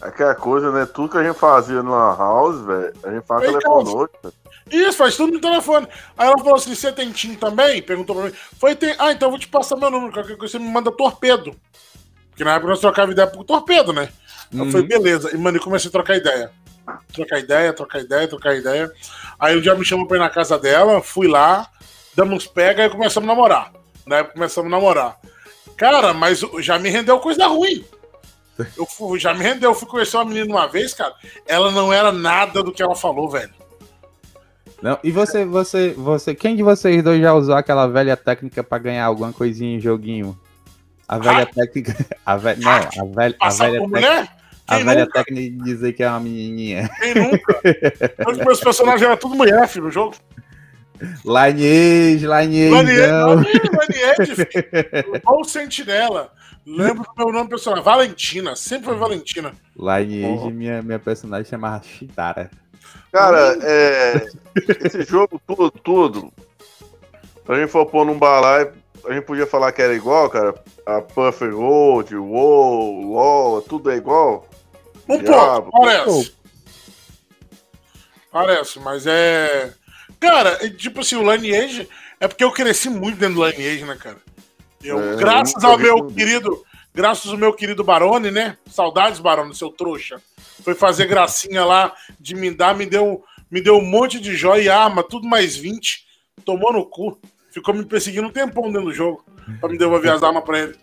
[0.00, 0.84] Aquela coisa, né?
[0.86, 4.08] Tudo que a gente fazia numa house, velho, a gente faz telefone
[4.70, 5.88] Isso, faz tudo no telefone.
[6.16, 7.82] Aí ela falou assim: você tem TIM também?
[7.82, 8.32] Perguntou pra mim.
[8.58, 8.94] Foi, tem.
[8.98, 10.12] Ah, então eu vou te passar meu número.
[10.12, 11.54] Qualquer coisa você me manda torpedo.
[12.30, 14.10] Porque na época nós trocava ideia por torpedo, né?
[14.52, 14.64] Uhum.
[14.64, 15.34] Eu falei, beleza.
[15.34, 16.50] E, mano, eu comecei a trocar ideia.
[17.12, 18.92] Trocar ideia, trocar ideia, trocar ideia.
[19.38, 21.68] Aí um dia me chamou pra ir na casa dela, fui lá,
[22.14, 23.72] damos pega e começamos a namorar.
[24.06, 25.18] Na época começamos a namorar.
[25.76, 27.84] Cara, mas já me rendeu coisa ruim.
[28.76, 29.70] Eu fui, já me rendeu.
[29.70, 31.14] Eu fui conhecer uma menina uma vez, cara.
[31.46, 33.52] Ela não era nada do que ela falou, velho.
[34.80, 38.82] Não, e você, você, você, quem de vocês dois já usou aquela velha técnica para
[38.82, 40.38] ganhar alguma coisinha em joguinho?
[41.08, 41.46] A velha ah?
[41.46, 44.28] técnica, a velha, não, a velha, a velha técnica,
[44.66, 46.88] a velha técnica de dizer que é uma menininha.
[47.00, 47.60] Quem nunca?
[48.30, 50.16] Os meus personagens eram tudo mulher, filho, no jogo.
[51.24, 52.70] Lineage, Lineage.
[52.70, 55.22] Lineage, Lineage, filho.
[55.26, 56.32] o sentinela.
[56.66, 58.56] Lembro do meu nome pessoal, Valentina.
[58.56, 59.52] Sempre foi Valentina.
[59.76, 60.50] Lineage, oh.
[60.50, 62.50] minha, minha personagem chamava Chitara.
[63.12, 64.28] Cara, é,
[64.84, 66.32] esse jogo tudo, tudo.
[67.44, 68.72] Se a gente for pôr num balaio,
[69.06, 70.54] a gente podia falar que era igual, cara.
[70.86, 74.48] A Puffer Gold, WoW, LoL, tudo é igual.
[75.08, 76.34] Um pouco, parece.
[78.30, 79.72] Parece, mas é.
[80.18, 81.88] Cara, tipo assim, o Lineage
[82.18, 84.16] é porque eu cresci muito dentro do Lineage, né, cara?
[84.82, 86.14] Eu, é, graças eu ao meu tudo.
[86.14, 86.64] querido,
[86.94, 88.56] graças ao meu querido Barone, né?
[88.66, 90.20] Saudades, Barone, seu trouxa.
[90.62, 94.62] Foi fazer gracinha lá de me dar, me deu, me deu um monte de joia
[94.62, 96.04] e arma, tudo mais 20.
[96.44, 97.18] Tomou no cu.
[97.54, 99.24] Ficou me perseguindo um tempão dentro do jogo
[99.60, 100.74] pra me devolver as armas pra ele.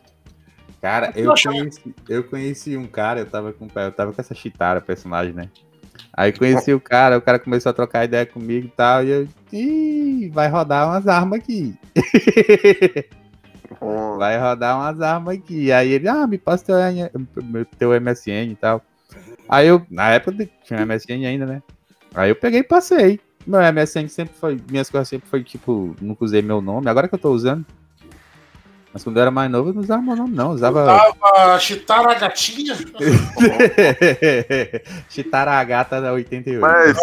[0.82, 4.80] Cara, eu conheci, eu conheci um cara, eu tava com, eu tava com essa chitara
[4.80, 5.50] personagem, né?
[6.14, 9.28] Aí conheci o cara, o cara começou a trocar ideia comigo e tal, e eu,
[9.52, 11.78] Ih, vai rodar umas armas aqui.
[14.18, 15.74] vai rodar umas armas aqui.
[15.74, 18.82] Aí ele, ah, me passa teu, teu MSN e tal.
[19.50, 21.62] Aí eu, na época tinha MSN ainda, né?
[22.16, 23.20] Aí eu peguei e passei.
[23.46, 27.16] Meu MSN sempre foi, minhas coisas sempre foi tipo, nunca usei meu nome, agora que
[27.16, 27.66] eu tô usando.
[28.94, 30.52] Mas quando eu era mais novo, eu não usava meu nome, não.
[30.52, 30.84] Usava.
[30.84, 32.76] Usava Chitara Gatinha?
[35.10, 36.62] Chitara Gata da 88.
[36.62, 36.98] Mas.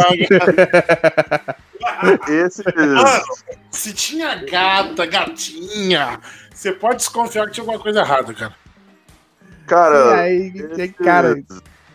[2.29, 2.62] Esse.
[2.77, 3.22] Mano,
[3.70, 6.20] se tinha gata, gatinha,
[6.53, 8.55] você pode desconfiar que tinha alguma coisa errada, cara.
[9.66, 9.96] Cara.
[9.96, 10.88] E aí, esse...
[10.92, 11.42] cara.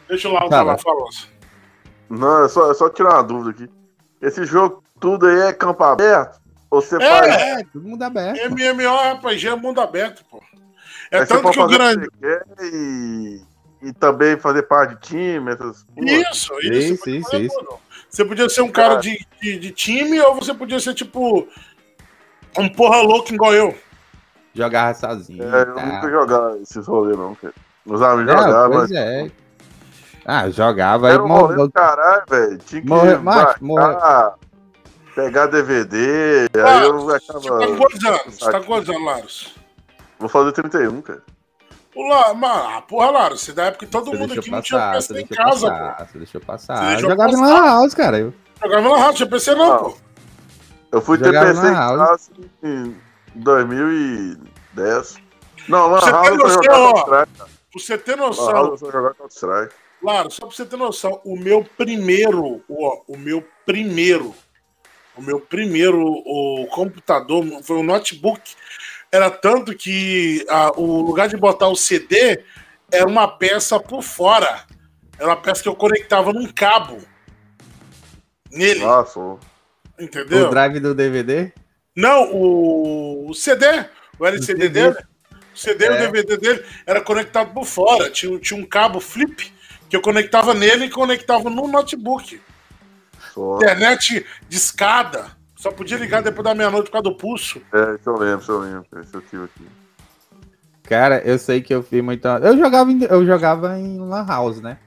[0.07, 1.05] Deixa eu lá falar, fala.
[2.09, 3.69] Não, é só, é só tirar uma dúvida aqui.
[4.23, 6.39] Esse jogo tudo aí é campo aberto?
[6.71, 7.35] Ou você é, faz.
[7.35, 8.39] É, tudo mundo aberto.
[8.49, 10.41] MMO, RPG é mundo aberto, pô.
[11.11, 12.07] É aí tanto que o grande.
[12.61, 13.41] E,
[13.81, 16.71] e também fazer parte de time, essas Isso, isso.
[16.71, 17.79] Isso, isso, isso.
[18.09, 21.47] Você podia ser um cara de, de, de, time ou você podia ser tipo
[22.57, 23.77] um porra louco igual eu.
[24.55, 25.43] Jogava sozinho.
[25.43, 25.85] É, eu tá.
[25.85, 27.53] nunca jogava esses rolês, não, cara.
[27.85, 28.77] Os amigos jogavam.
[28.77, 28.99] Pois mas...
[28.99, 29.31] é.
[30.25, 31.17] Ah, jogava aí.
[31.17, 31.69] Morreu.
[31.71, 32.57] Caralho, velho.
[32.59, 33.97] Tinha que morrer, macho, morrer.
[35.15, 36.47] pegar DVD.
[36.57, 37.39] Ah, aí eu acaba.
[37.39, 38.39] Você tá quantos anos?
[38.39, 39.55] Você tá quantos anos, Laros?
[40.19, 41.21] Vou fazer 31, cara.
[41.95, 44.91] Lá, mano, porra, Lara, você da época que todo você mundo aqui passar, não tinha
[44.93, 46.05] PC em casa, passar, pô.
[46.05, 46.77] Você deixou passar.
[46.77, 47.41] Você eu jogava passar.
[47.41, 48.19] na House, cara.
[48.19, 48.33] Eu...
[48.63, 49.77] Jogava na House, tinha PC não, não.
[49.83, 49.97] pô.
[50.91, 52.19] Eu fui ter PC em casa
[52.63, 52.95] em
[53.35, 55.17] 2010.
[55.67, 57.27] Não, lá House eu jogava Pra
[57.73, 58.51] você ter noção.
[58.51, 59.82] House eu jogava Counter-Strike.
[60.03, 64.35] Claro, só pra você ter noção, o meu primeiro, ó, o meu primeiro,
[65.15, 68.41] o meu primeiro o computador foi um notebook
[69.13, 72.43] era tanto que a, o lugar de botar o CD
[72.91, 74.63] era uma peça por fora.
[75.19, 76.97] Era uma peça que eu conectava num cabo.
[78.51, 78.79] Nele.
[78.79, 79.19] Nossa.
[79.99, 80.47] Entendeu?
[80.47, 81.51] O drive do DVD?
[81.95, 83.85] Não, o, o CD.
[84.17, 84.95] O LCD dele.
[85.53, 85.91] O CD e é.
[85.91, 88.09] o DVD dele era conectado por fora.
[88.09, 89.52] Tinha, tinha um cabo flip
[89.93, 92.41] que eu conectava nele e conectava no notebook.
[93.57, 95.27] Internet de escada.
[95.55, 97.61] Só podia ligar depois da meia-noite por causa do pulso.
[97.71, 98.85] É, isso eu lembro, isso eu lembro.
[98.99, 99.67] Esse eu tive aqui.
[100.81, 102.27] Cara, eu sei que eu fiz muito.
[102.27, 104.79] Eu jogava em, eu jogava em Lan House, né?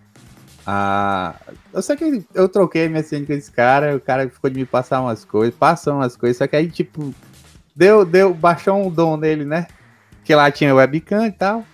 [0.66, 1.36] Ah,
[1.72, 4.66] eu sei que eu troquei minha senha com esse cara, o cara ficou de me
[4.66, 7.14] passar umas coisas, passou umas coisas, só que aí, tipo,
[7.76, 9.68] deu, deu, baixou um dom nele, né?
[10.24, 11.64] Que lá tinha webcam e tal.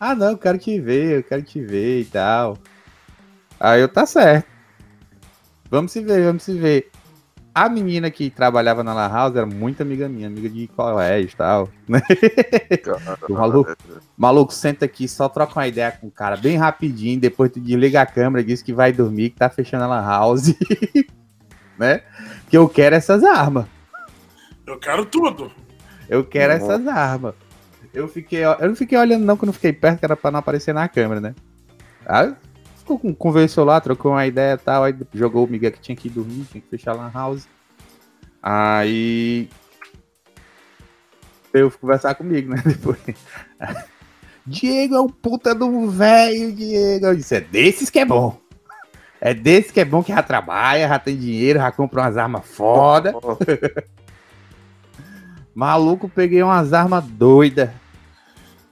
[0.00, 2.56] Ah, não, eu quero te ver, eu quero te ver e tal.
[3.58, 4.46] Aí eu, tá certo.
[5.70, 6.90] Vamos se ver, vamos se ver
[7.54, 11.36] a menina que trabalhava na La House era muito amiga minha, amiga de colégio e
[11.36, 11.68] tal.
[11.88, 12.00] Né?
[13.28, 13.76] o maluco,
[14.16, 18.00] maluco senta aqui, só troca uma ideia com o cara bem rapidinho, depois tu desliga
[18.00, 20.54] a câmera, diz que vai dormir, que tá fechando a La House.
[21.76, 22.02] né?
[22.48, 23.66] Que eu quero essas armas.
[24.64, 25.50] Eu quero tudo.
[26.08, 26.58] Eu quero uhum.
[26.58, 27.34] essas armas.
[27.92, 30.72] Eu fiquei, eu não fiquei olhando não quando fiquei perto, que era pra não aparecer
[30.72, 31.34] na câmera, né?
[32.06, 32.32] Aí
[32.96, 36.46] conversou lá, trocou uma ideia e tal, aí jogou o Miguel que tinha que dormir,
[36.50, 37.48] tinha que fechar lá house.
[38.42, 39.48] Aí
[41.52, 42.62] veio conversar comigo, né?
[42.64, 42.98] Depois.
[44.46, 47.06] Diego é o puta do velho, Diego.
[47.06, 48.38] Eu disse, é desses que é bom.
[49.20, 52.46] É desse que é bom que já trabalha, já tem dinheiro, já compra umas armas
[52.46, 53.12] foda.
[55.54, 57.70] Maluco, peguei umas armas doidas.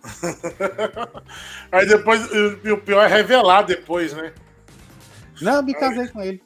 [1.73, 4.33] Aí depois, o pior é revelar depois, né?
[5.41, 6.43] Não, me casei Aí, com ele.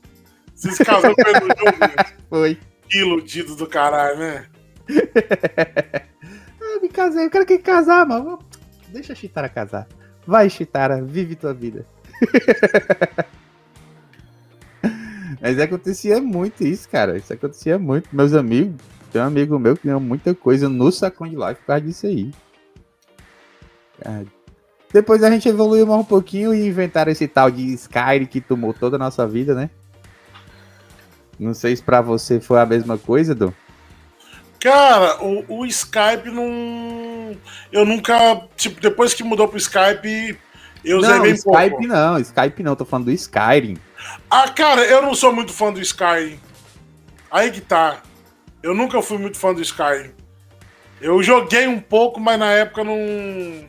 [0.54, 1.78] Você se casou com ele no jogo?
[1.80, 1.94] Né?
[2.28, 2.58] Foi.
[2.88, 4.46] Que iludido do caralho, né?
[6.60, 8.38] eu me casei, eu quero que casar, mano.
[8.88, 9.86] Deixa a Chitara casar.
[10.26, 11.86] Vai, Chitara, vive tua vida.
[15.40, 17.16] Mas acontecia muito isso, cara.
[17.16, 18.08] Isso acontecia muito.
[18.12, 18.74] Meus amigos,
[19.12, 22.06] tem um amigo meu que ganhou muita coisa no sacão de live por causa disso
[22.06, 22.30] aí.
[24.92, 28.74] Depois a gente evoluiu mais um pouquinho e inventaram esse tal de Skyrim que tomou
[28.74, 29.70] toda a nossa vida, né?
[31.38, 33.54] Não sei se pra você foi a mesma coisa, Du.
[34.60, 37.34] Cara, o, o Skype não.
[37.72, 38.42] Eu nunca.
[38.56, 40.38] Tipo, depois que mudou pro Skype,
[40.84, 41.86] eu usei não, bem Skype pouco.
[41.86, 43.78] não, Skype não, tô falando do Skyrim.
[44.30, 46.38] Ah, cara, eu não sou muito fã do Skyrim.
[47.30, 48.02] Aí que tá.
[48.62, 50.10] Eu nunca fui muito fã do Skyrim.
[51.00, 53.66] Eu joguei um pouco, mas na época não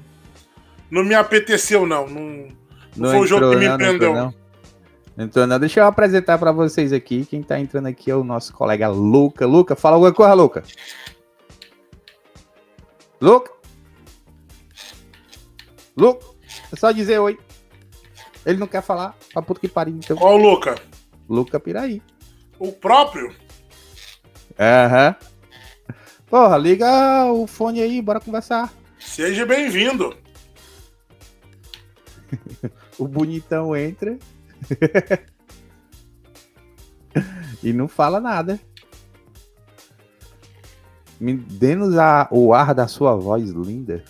[0.91, 2.06] não me apeteceu, não.
[2.06, 2.47] Não, não,
[2.97, 4.13] não foi o jogo que me não, prendeu.
[4.13, 5.60] Não entrou, não.
[5.60, 7.25] Deixa eu apresentar para vocês aqui.
[7.25, 9.47] Quem tá entrando aqui é o nosso colega Luca.
[9.47, 10.63] Luca, fala alguma coisa, Luca.
[13.21, 13.51] Luca?
[15.95, 16.25] Luca?
[16.71, 17.39] É só dizer oi.
[18.45, 19.15] Ele não quer falar.
[19.32, 19.95] Pra puta que pariu.
[19.95, 20.17] Então.
[20.17, 20.75] Qual o Luca?
[21.30, 22.01] Luca Piraí.
[22.60, 23.34] O próprio?
[24.60, 25.15] Aham.
[25.19, 25.32] Uhum.
[26.27, 28.73] Porra, liga o fone aí, bora conversar.
[28.97, 30.15] Seja bem-vindo.
[32.97, 34.17] O bonitão entra
[37.63, 38.59] e não fala nada.
[41.19, 41.93] Me dê-nos
[42.31, 44.03] o ar da sua voz linda.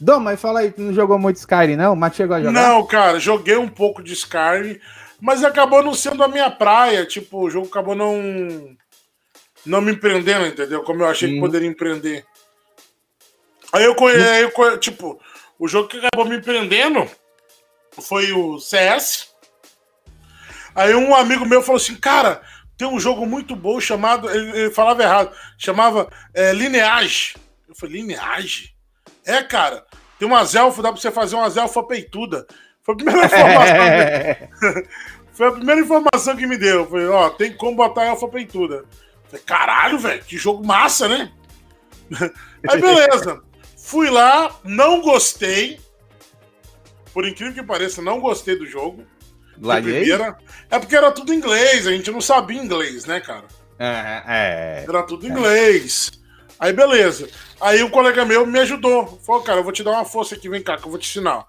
[0.00, 1.96] Dom, mas fala aí, tu não jogou muito Skyrim, não?
[1.96, 2.52] Mas chegou a jogar?
[2.52, 4.78] Não, cara, joguei um pouco de Skyrim,
[5.20, 7.04] mas acabou não sendo a minha praia.
[7.04, 8.76] Tipo, o jogo acabou não.
[9.66, 10.84] Não me empreendendo, entendeu?
[10.84, 12.24] Como eu achei que poderia empreender.
[13.72, 15.20] Aí eu conheço, tipo,
[15.58, 17.08] O jogo que acabou me prendendo
[18.00, 19.28] foi o CS.
[20.74, 22.40] Aí um amigo meu falou assim, cara,
[22.76, 24.30] tem um jogo muito bom chamado.
[24.30, 27.34] Ele, ele falava errado, chamava é, Lineage.
[27.68, 28.74] Eu falei, Lineage?
[29.26, 29.84] É, cara,
[30.18, 32.46] tem umas elfas, dá pra você fazer umas elfas peituda.
[32.82, 34.82] Foi a primeira informação.
[35.38, 36.84] Foi a primeira informação que me deu.
[36.88, 38.84] Foi, ó, tem como botar elfa peituda.
[39.28, 41.30] Falei, caralho, velho, que jogo massa, né?
[42.68, 43.40] Aí beleza.
[43.88, 45.80] Fui lá, não gostei.
[47.10, 49.02] Por incrível que pareça, não gostei do jogo.
[49.58, 50.36] Lá primeira.
[50.70, 53.46] É porque era tudo inglês, a gente não sabia inglês, né, cara?
[53.78, 54.84] É, é.
[54.86, 56.12] Era tudo inglês.
[56.60, 57.30] Aí beleza.
[57.58, 59.18] Aí o colega meu me ajudou.
[59.24, 61.08] Falou, cara, eu vou te dar uma força aqui, vem cá, que eu vou te
[61.08, 61.46] ensinar.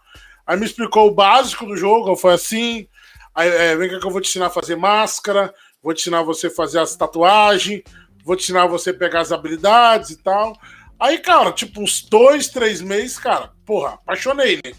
[0.48, 2.88] Aí me explicou o básico do jogo, foi assim.
[3.36, 6.24] Aí, é, vem cá que eu vou te ensinar a fazer máscara, vou te ensinar
[6.24, 7.84] você a fazer as tatuagens,
[8.24, 10.58] vou te ensinar você a pegar as habilidades e tal.
[11.00, 14.74] Aí, cara, tipo, uns dois, três meses, cara, porra, apaixonei, né?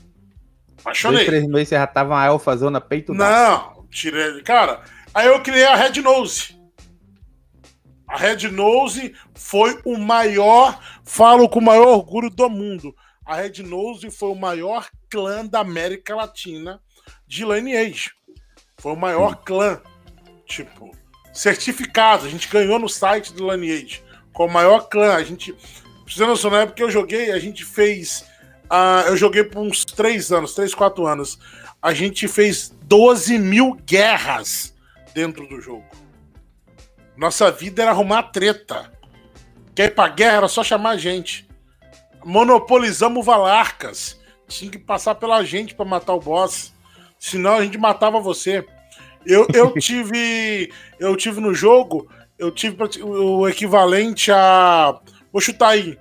[0.81, 1.19] Apaixonei.
[1.19, 4.43] Dois, três meses você já tava uma elfazona peito Não, tirei.
[4.43, 4.83] Cara,
[5.15, 6.61] aí eu criei a Red Nose.
[8.07, 12.95] A Red Nose foi o maior, falo com o maior orgulho do mundo.
[13.25, 16.81] A Red Nose foi o maior clã da América Latina
[17.27, 18.11] de Lineage.
[18.79, 19.81] Foi o maior clã.
[20.47, 20.91] Tipo,
[21.33, 22.27] certificado.
[22.27, 24.03] A gente ganhou no site do Lineage.
[24.33, 25.15] Com o maior clã.
[25.15, 25.55] A gente.
[26.11, 28.25] Precisa noção, na época que eu joguei, a gente fez.
[28.65, 31.39] Uh, eu joguei por uns 3 anos, 3, 4 anos.
[31.81, 34.75] A gente fez 12 mil guerras
[35.15, 35.87] dentro do jogo.
[37.17, 38.91] Nossa vida era arrumar treta.
[39.73, 41.49] Quer ir pra guerra era só chamar a gente.
[42.25, 44.19] Monopolizamos Valarcas.
[44.49, 46.75] Tinha que passar pela gente para matar o boss.
[47.21, 48.67] Senão a gente matava você.
[49.25, 50.73] Eu, eu tive.
[50.99, 55.01] Eu tive no jogo, eu tive o equivalente a.
[55.33, 55.99] Vou chutar aí.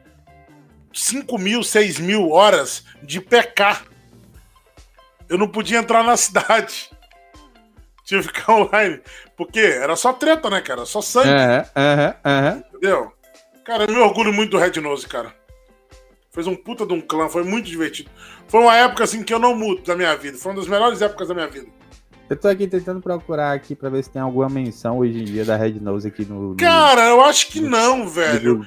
[0.93, 3.81] 5 mil, 6 mil horas de PK.
[5.27, 6.89] Eu não podia entrar na cidade.
[8.03, 9.01] Tinha que ficar online.
[9.37, 10.85] Porque era só treta, né, cara?
[10.85, 11.29] Só sangue.
[11.29, 12.63] Aham, aham, aham.
[12.69, 13.13] Entendeu?
[13.63, 15.33] Cara, eu me orgulho muito do Red Nose, cara.
[16.31, 18.09] Fez um puta de um clã, foi muito divertido.
[18.47, 20.37] Foi uma época assim que eu não mudo da minha vida.
[20.37, 21.67] Foi uma das melhores épocas da minha vida.
[22.29, 25.43] Eu tô aqui tentando procurar aqui pra ver se tem alguma menção hoje em dia
[25.43, 26.55] da Red Nose aqui no.
[26.55, 28.55] Cara, eu acho que no, não, velho.
[28.55, 28.63] No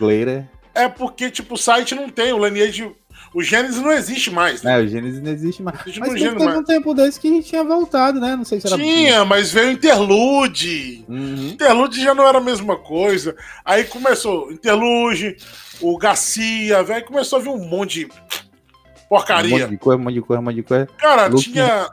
[0.74, 2.90] é porque, tipo, o site não tem, o Lineage.
[3.34, 4.62] O Gênesis não existe mais.
[4.62, 4.74] Né?
[4.78, 5.80] É, o Gênesis não existe mais.
[5.80, 6.58] Existe mas teve mais.
[6.58, 8.36] um tempo desse que tinha voltado, né?
[8.36, 8.76] Não sei se era.
[8.76, 11.04] Tinha, mas veio Interlude.
[11.08, 11.48] Uhum.
[11.48, 13.34] Interlude já não era a mesma coisa.
[13.64, 15.36] Aí começou Interlude,
[15.80, 18.12] o Garcia, velho, começou a vir um monte de
[19.08, 19.56] porcaria.
[19.56, 20.88] Um monte de coisa, um monte de coisa, um monte de coisa.
[20.98, 21.44] Cara, Luke...
[21.44, 21.90] tinha.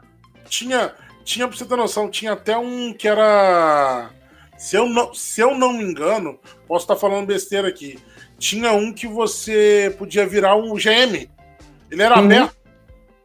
[0.50, 0.94] Tinha.
[1.24, 4.10] Tinha, pra você ter noção, tinha até um que era.
[4.58, 8.00] Se eu não, se eu não me engano, posso estar falando besteira aqui.
[8.38, 11.30] Tinha um que você podia virar um GM.
[11.92, 12.26] Ele era uhum.
[12.26, 12.58] aberto.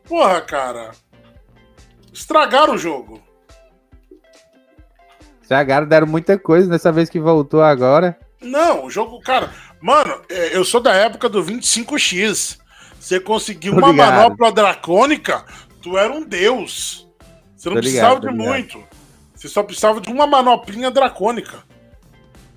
[0.05, 0.91] Porra, cara.
[2.13, 3.23] Estragaram o jogo.
[5.43, 8.19] Estragaram, deram muita coisa nessa vez que voltou agora.
[8.41, 9.53] Não, o jogo, cara.
[9.81, 12.59] Mano, é, eu sou da época do 25x.
[12.99, 15.45] Você conseguiu uma manopla dracônica,
[15.83, 17.04] tu era um deus.
[17.65, 18.85] Você não precisava de muito.
[19.35, 21.65] Você só precisava de uma manoplinha dracônica.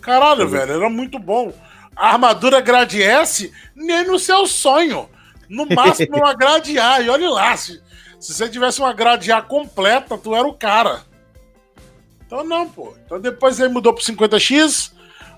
[0.02, 1.54] Caralho, velho, era muito bom.
[1.96, 5.10] A armadura grade S, nem no seu sonho.
[5.50, 7.00] No máximo uma grade A.
[7.00, 7.82] E olha lá, se,
[8.20, 11.04] se você tivesse uma grade A completa, tu era o cara.
[12.26, 12.93] Então não, pô.
[13.06, 14.91] Então depois ele mudou pro 50x,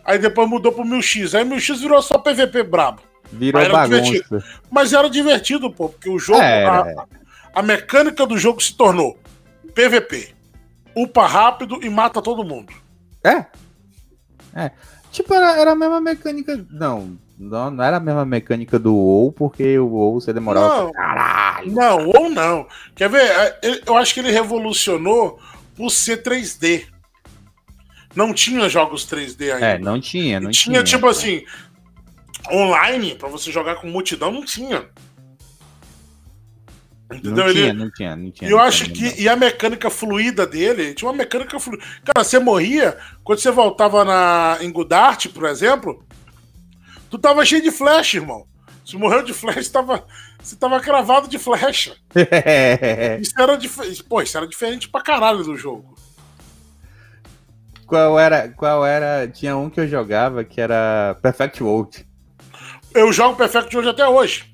[0.04, 1.38] Aí depois mudou pro 1000X.
[1.38, 3.04] Aí 1000X virou só PVP brabo.
[3.32, 4.02] Virou Mas bagunça.
[4.02, 4.44] Divertido.
[4.72, 6.42] Mas era divertido, pô, porque o jogo.
[6.42, 6.66] É.
[6.66, 7.06] A,
[7.54, 9.20] a, mecânica do jogo se tornou
[9.80, 10.34] PVP.
[10.94, 12.74] Upa rápido e mata todo mundo.
[13.24, 13.46] É?
[14.54, 14.72] É.
[15.12, 16.66] Tipo, era, era a mesma mecânica.
[16.70, 20.84] Não, não, não era a mesma mecânica do WoW, porque o WoW você demorava.
[20.84, 21.72] Não, caralho.
[21.72, 22.68] Não, WoW não.
[22.94, 23.22] Quer ver?
[23.22, 25.40] É, eu acho que ele revolucionou
[25.78, 26.86] por ser 3D.
[28.14, 29.66] Não tinha jogos 3D ainda.
[29.66, 30.74] É, não tinha, não tinha.
[30.74, 31.44] Tinha, tipo assim,
[32.52, 34.90] online, para você jogar com multidão, não tinha.
[37.12, 37.46] Entendeu?
[37.46, 38.50] Não tinha, não tinha, não tinha.
[38.50, 39.20] E eu acho que.
[39.20, 41.84] E a mecânica fluida dele, tinha uma mecânica fluida.
[42.06, 46.06] Cara, você morria, quando você voltava na, em Godart, por exemplo,
[47.10, 48.46] tu tava cheio de flash, irmão.
[48.86, 50.06] Se morreu de flash, tava,
[50.42, 51.96] você tava cravado de flecha.
[53.22, 54.04] isso era, dif...
[54.04, 55.96] Pô, isso era diferente pra caralho do jogo.
[57.88, 59.28] Qual era, qual era.
[59.28, 62.08] Tinha um que eu jogava que era Perfect World.
[62.94, 64.49] Eu jogo Perfect World até hoje.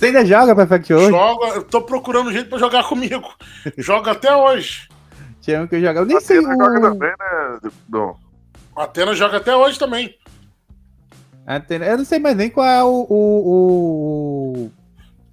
[0.00, 1.10] Você ainda joga Perfect World?
[1.10, 3.34] Joga, eu tô procurando jeito pra jogar comigo.
[3.76, 4.88] Joga até hoje.
[5.42, 5.98] Tinha um que eu jogava.
[6.00, 6.38] Eu nem sei.
[6.38, 6.42] O...
[6.42, 8.16] joga também, né, Dom?
[8.74, 10.16] A Atena joga até hoje também.
[11.46, 11.84] Atena...
[11.84, 13.06] Eu não sei mais nem qual é o.
[13.10, 14.70] o, o...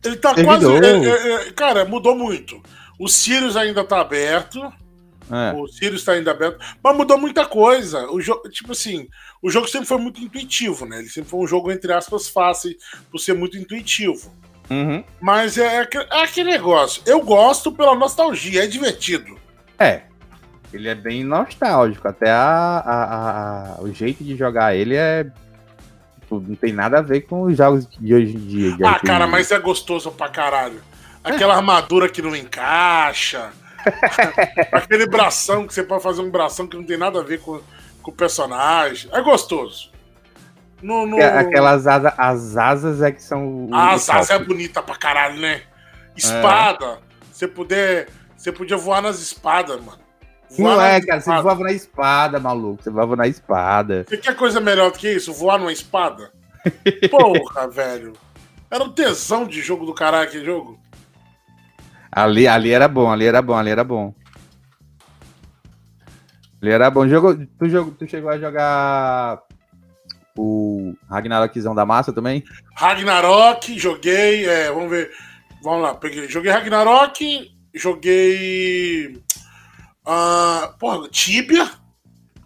[0.04, 0.82] Ele tá Servidor.
[0.82, 1.10] quase.
[1.10, 2.62] É, é, cara, mudou muito.
[3.00, 4.62] O Sirius ainda tá aberto.
[5.32, 5.54] É.
[5.56, 6.60] O Sirius tá ainda aberto.
[6.84, 8.12] Mas mudou muita coisa.
[8.12, 9.08] O jogo, tipo assim,
[9.42, 11.00] o jogo sempre foi muito intuitivo, né?
[11.00, 12.76] Ele sempre foi um jogo, entre aspas, fácil
[13.10, 14.30] por ser muito intuitivo.
[14.70, 15.04] Uhum.
[15.20, 17.02] Mas é, é, é, aquele negócio.
[17.06, 19.38] Eu gosto pela nostalgia, é divertido.
[19.80, 20.02] É.
[20.74, 22.08] Ele é bem nostálgico.
[22.08, 25.26] Até a, a, a o jeito de jogar ele é.
[26.20, 28.76] Tipo, não tem nada a ver com os jogos de hoje em dia.
[28.84, 30.82] Ah, cara, mas é gostoso pra caralho.
[31.24, 33.52] Aquela armadura que não encaixa.
[34.72, 37.62] aquele bração que você pode fazer um bração que não tem nada a ver com,
[38.02, 39.10] com o personagem.
[39.14, 39.90] É gostoso.
[40.82, 41.18] No, no...
[41.22, 43.70] Aquelas asas, as asas é que são.
[43.74, 45.62] as asas é bonita pra caralho, né?
[46.16, 46.86] Espada.
[46.86, 46.98] É.
[47.32, 48.08] Você puder.
[48.36, 50.00] Você podia voar nas espadas, mano.
[50.52, 51.24] Voar não é, cara, espadas.
[51.24, 52.84] você voava na espada, maluco.
[52.84, 54.06] Você voava na espada.
[54.08, 55.34] Você quer coisa melhor do que isso?
[55.34, 56.32] Voar numa espada?
[57.10, 58.14] Porra, velho.
[58.70, 60.80] Era um tesão de jogo do caralho aquele jogo.
[62.12, 64.14] Ali, ali era bom, ali era bom, ali era bom.
[66.62, 67.08] Ali era bom.
[67.08, 69.44] Jogo, tu, jogo, tu chegou a jogar
[70.38, 72.44] o Ragnarokzão da massa também?
[72.76, 74.46] Ragnarok, joguei.
[74.46, 75.12] É, vamos ver.
[75.64, 76.30] Vamos lá, peguei.
[76.30, 79.22] Joguei Ragnarok, joguei.
[80.06, 81.70] Uh, porra, Tibia.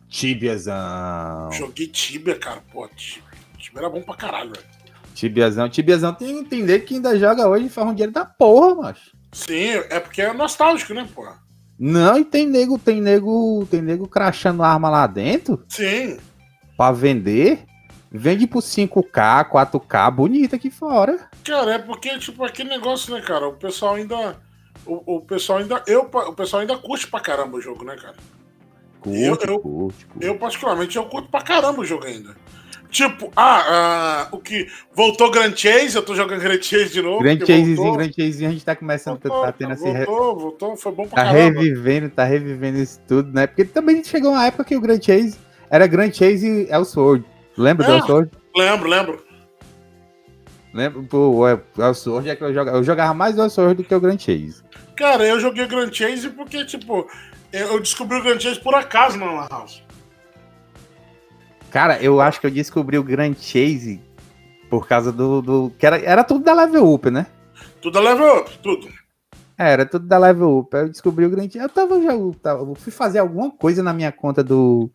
[0.10, 1.52] Tibiazão.
[1.52, 2.62] Joguei Tibia, cara.
[2.72, 3.24] Pô, Tibia,
[3.58, 4.66] Tibia era bom pra caralho, velho.
[5.14, 5.70] Tibiazão.
[5.70, 9.12] Tibiazão tem que entender que ainda joga hoje e um dinheiro da porra, macho.
[9.32, 11.40] Sim, é porque é nostálgico, né, porra?
[11.80, 15.64] Não, e tem nego, tem nego, tem nego crachando arma lá dentro.
[15.70, 16.18] Sim.
[16.78, 17.66] Pra vender.
[18.14, 21.30] Vende por 5K, 4K, bonita aqui fora.
[21.46, 23.48] Cara, é porque, tipo, aquele negócio, né, cara?
[23.48, 24.38] O pessoal ainda.
[24.86, 25.82] O, o pessoal ainda.
[25.88, 28.18] Eu, o pessoal ainda curte pra caramba o jogo, né, cara?
[29.00, 30.28] Curte, eu, eu, curte, curte.
[30.28, 32.36] eu, particularmente, eu curto pra caramba o jogo ainda.
[32.90, 34.68] Tipo, ah, ah, o que.
[34.94, 37.24] Voltou Grand Chase, eu tô jogando Grand Chase de novo.
[37.24, 39.84] Grand Chasezinho, Grand Chasezinho, a gente tá começando voltou, tá tendo esse.
[39.84, 41.54] Voltou, voltou, foi bom pra tá caramba.
[41.54, 43.48] Tá revivendo, tá revivendo isso tudo, né?
[43.48, 45.40] Porque também chegou uma época que o Grand Chase
[45.70, 47.24] era Grand Chase e Elsword.
[47.58, 48.32] Lembra do Elsword?
[48.56, 49.26] Lembro, lembro.
[50.74, 51.48] Lembro, pô, o
[51.82, 52.78] Elsword é que eu jogava.
[52.78, 54.64] Eu jogava mais o Elsword do que o Grand Chase.
[54.96, 57.08] Cara, eu joguei o Grand Chase porque, tipo,
[57.52, 59.84] eu descobri o Grand Chase por acaso na Lan House.
[61.70, 64.02] Cara, eu acho que eu descobri o Grand Chase
[64.70, 65.42] por causa do.
[65.42, 67.28] do que era, era tudo da Level Up, né?
[67.82, 68.88] Tudo da Level Up, tudo.
[69.58, 70.76] É, era tudo da Level Up.
[70.76, 71.60] Eu descobri o Grand Chase.
[71.60, 72.14] Eu tava já.
[72.14, 74.90] Eu, tava, eu fui fazer alguma coisa na minha conta do.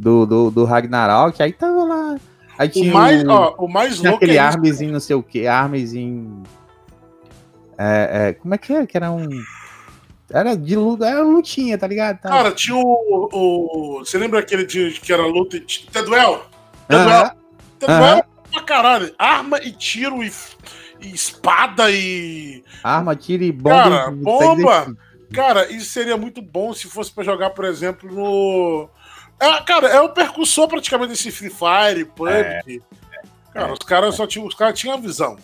[0.00, 2.16] Do, do, do Ragnarok, aí tava lá.
[2.56, 4.16] Aí tinha o mais, o, ó, o mais louco.
[4.16, 6.44] Aquele é armezinho, não sei o que, armezinho.
[7.76, 8.86] É, é, como é que é?
[8.86, 9.28] Que era um.
[10.30, 12.20] Era de luta, era lutinha, tá ligado?
[12.20, 12.28] Tá.
[12.28, 13.98] Cara, tinha o, o.
[14.00, 15.60] Você lembra aquele de, que era luta.
[15.92, 16.34] Teduel.
[16.88, 17.32] Uh -huh.
[17.80, 18.24] Teduel uh -huh.
[18.52, 19.12] pra caralho.
[19.18, 20.32] Arma e tiro e,
[21.00, 22.62] e espada e.
[22.84, 23.74] Arma, tiro e bomba.
[23.74, 24.96] Cara, bomba!
[25.32, 28.88] Cara, isso seria muito bom se fosse pra jogar, por exemplo, no.
[29.40, 32.82] É, cara, é o percussor praticamente desse Free Fire, PUBG.
[33.12, 33.28] É.
[33.52, 33.72] Cara, é.
[33.72, 34.46] os caras só tinham.
[34.46, 35.36] Os caras tinham a visão.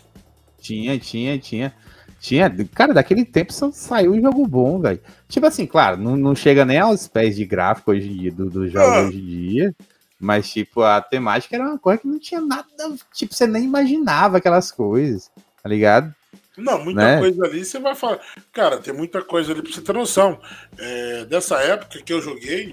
[0.60, 1.74] Tinha, tinha, tinha.
[2.20, 4.98] Tinha, cara, daquele tempo só saiu um jogo bom, velho.
[5.28, 8.48] Tipo assim, claro, não, não chega nem aos pés de gráfico hoje em dia, do,
[8.48, 9.02] do jogo ah.
[9.02, 9.76] hoje em dia.
[10.18, 12.66] Mas, tipo, a temática era uma coisa que não tinha nada.
[13.12, 15.30] Tipo, você nem imaginava aquelas coisas,
[15.62, 16.14] tá ligado?
[16.56, 17.18] Não, muita né?
[17.18, 18.20] coisa ali você vai falar.
[18.52, 20.38] Cara, tem muita coisa ali pra você ter noção.
[20.78, 22.72] É, dessa época que eu joguei,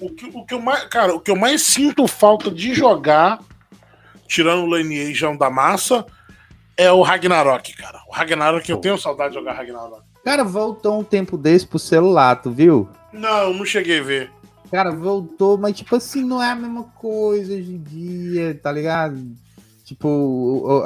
[0.00, 0.84] o que, o que eu mais.
[0.84, 3.40] Cara, o que eu mais sinto falta de jogar,
[4.26, 6.04] tirando o Lineage da massa,
[6.76, 8.02] é o Ragnarok, cara.
[8.06, 10.02] O Ragnarok, eu tenho saudade de jogar Ragnarok.
[10.22, 12.88] Cara, voltou um tempo desse pro celular, tu viu?
[13.12, 14.30] Não, não cheguei a ver.
[14.70, 19.18] Cara, voltou, mas tipo assim, não é a mesma coisa hoje em dia, tá ligado?
[19.84, 20.82] Tipo,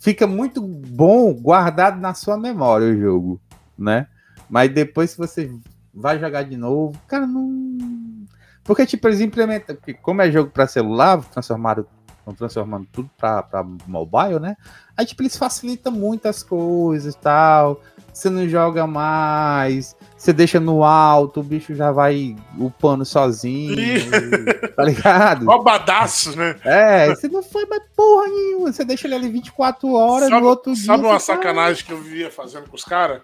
[0.00, 3.40] fica muito bom guardado na sua memória o jogo,
[3.78, 4.08] né?
[4.48, 5.54] Mas depois que você
[5.94, 8.26] vai jogar de novo, cara, não.
[8.64, 9.76] Porque, tipo, eles implementam.
[10.02, 11.86] Como é jogo para celular, transformaram
[12.18, 14.56] estão transformando tudo para mobile, né?
[14.96, 17.80] Aí, tipo, eles facilitam muitas coisas tal.
[18.12, 23.74] Você não joga mais, você deixa no alto, o bicho já vai upando sozinho,
[24.76, 25.46] tá ligado?
[25.46, 26.56] Robadaço, né?
[26.64, 30.48] É, você não foi mais porra nenhuma, você deixa ele ali 24 horas sabe, no
[30.48, 30.96] outro sabe dia.
[30.96, 33.22] Sabe uma sacanagem que eu vivia fazendo com os caras?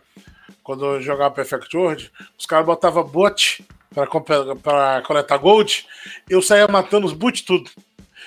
[0.62, 3.64] Quando eu jogava Perfect World, os caras botavam bot
[3.94, 5.86] para coletar gold,
[6.28, 7.70] eu saía matando os boot tudo.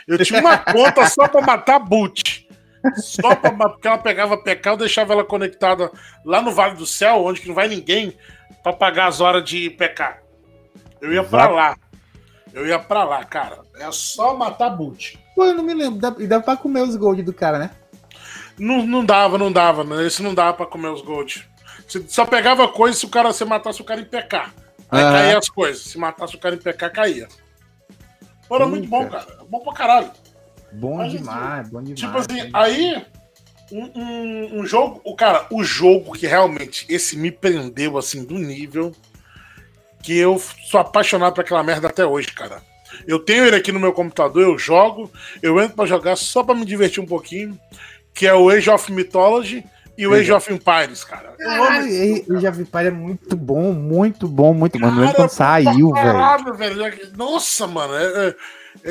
[0.07, 2.48] Eu tinha uma conta só pra matar boot.
[2.95, 5.91] Só pra porque ela pegava eu deixava ela conectada
[6.25, 8.17] lá no Vale do Céu, onde não vai ninguém,
[8.63, 10.17] pra pagar as horas de PK.
[11.01, 11.77] Eu ia pra lá.
[12.53, 13.59] Eu ia pra lá, cara.
[13.75, 15.19] É só matar boot.
[15.35, 16.21] Pô, eu não me lembro.
[16.21, 17.71] E dá pra comer os gold do cara, né?
[18.57, 20.05] Não, não dava, não dava, né?
[20.05, 21.47] Esse não dava pra comer os gold.
[21.87, 24.51] Você só pegava coisa se o cara se matasse o cara em PK.
[24.91, 25.83] Aí caía as coisas.
[25.83, 27.27] Se matasse o cara em PK, caía.
[28.51, 29.25] Era muito bom, cara.
[29.47, 30.11] Bom pra caralho.
[30.71, 31.99] Bom Mas, demais, bom demais.
[31.99, 33.05] Tipo assim, aí.
[33.71, 34.99] Um, um, um, jogo.
[35.03, 38.91] O cara, o jogo que realmente esse me prendeu assim do nível
[40.01, 42.63] que eu sou apaixonado por aquela merda até hoje, cara.
[43.07, 45.11] Eu tenho ele aqui no meu computador, eu jogo,
[45.41, 47.59] eu entro para jogar só para me divertir um pouquinho,
[48.13, 49.63] que é o Age of Mythology
[49.97, 51.33] e o Age of Empires, cara.
[51.37, 54.89] Eu amo Age of Empires é muito bom, muito bom, muito bom.
[54.89, 56.53] Não lembro quando saiu, velho.
[56.55, 57.17] velho.
[57.17, 58.35] Nossa, mano, é, é,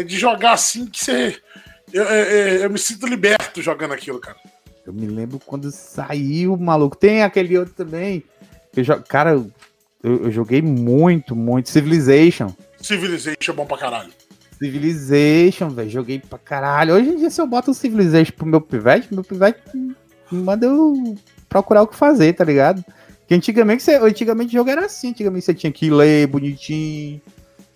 [0.01, 1.41] é, de jogar assim que você.
[1.93, 4.37] Eu, é, eu me sinto liberto jogando aquilo, cara.
[4.87, 6.97] Eu me lembro quando saiu, maluco.
[6.97, 8.25] Tem aquele outro também.
[8.75, 9.53] Eu, cara, eu,
[10.03, 11.69] eu joguei muito, muito.
[11.69, 12.55] Civilization.
[12.81, 14.11] Civilization é bom pra caralho.
[14.59, 15.91] Civilization, velho.
[15.91, 16.95] Joguei pra caralho.
[16.95, 19.61] Hoje em dia, se eu boto o Civilization pro meu pivete, meu pivete
[20.31, 21.17] manda eu
[21.49, 22.85] procurar o que fazer, tá ligado?
[23.27, 25.11] Que antigamente, você, antigamente o jogo era assim.
[25.11, 27.21] Antigamente você tinha que ler bonitinho.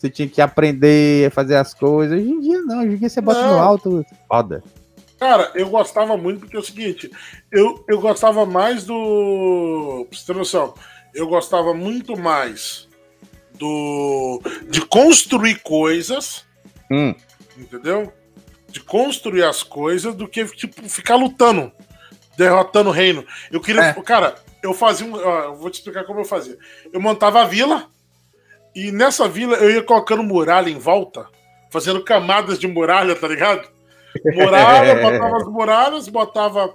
[0.02, 2.18] Você tinha que aprender a fazer as coisas.
[2.18, 2.80] Hoje em dia não.
[2.80, 3.52] Hoje em dia você bota não.
[3.52, 4.06] no alto.
[4.26, 4.64] Foda.
[5.16, 7.08] Cara, eu gostava muito porque é o seguinte,
[7.52, 10.04] eu, eu gostava mais do.
[10.10, 10.74] Pra você ter noção,
[11.14, 12.88] eu gostava muito mais
[13.54, 16.44] do de construir coisas,
[16.90, 17.14] hum.
[17.56, 18.12] entendeu?
[18.70, 21.70] De construir as coisas do que tipo ficar lutando,
[22.36, 23.24] derrotando o reino.
[23.52, 23.92] Eu queria, é.
[24.02, 24.34] cara,
[24.64, 26.58] eu fazia um, ó, eu vou te explicar como eu fazia.
[26.92, 27.88] Eu montava a vila
[28.74, 31.26] e nessa vila eu ia colocando muralha em volta,
[31.70, 33.68] fazendo camadas de muralha, tá ligado?
[34.34, 36.74] Muralha, botava as muralhas, botava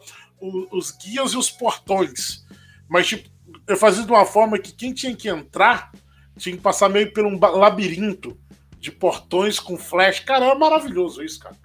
[0.72, 2.45] os guias e os portões.
[2.88, 3.30] Mas tipo,
[3.68, 5.91] eu fazia de uma forma que quem tinha que entrar
[6.38, 8.38] tinha que passar meio por um labirinto
[8.80, 10.20] de portões com flash.
[10.20, 11.56] Cara, era maravilhoso isso, cara.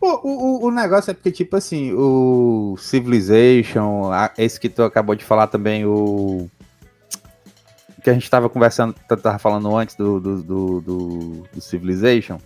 [0.00, 5.24] O, o, o negócio é porque, tipo assim, o Civilization, esse que tu acabou de
[5.24, 6.48] falar também, o.
[8.02, 12.38] Que a gente tava conversando, tava falando antes do, do, do, do, do Civilization.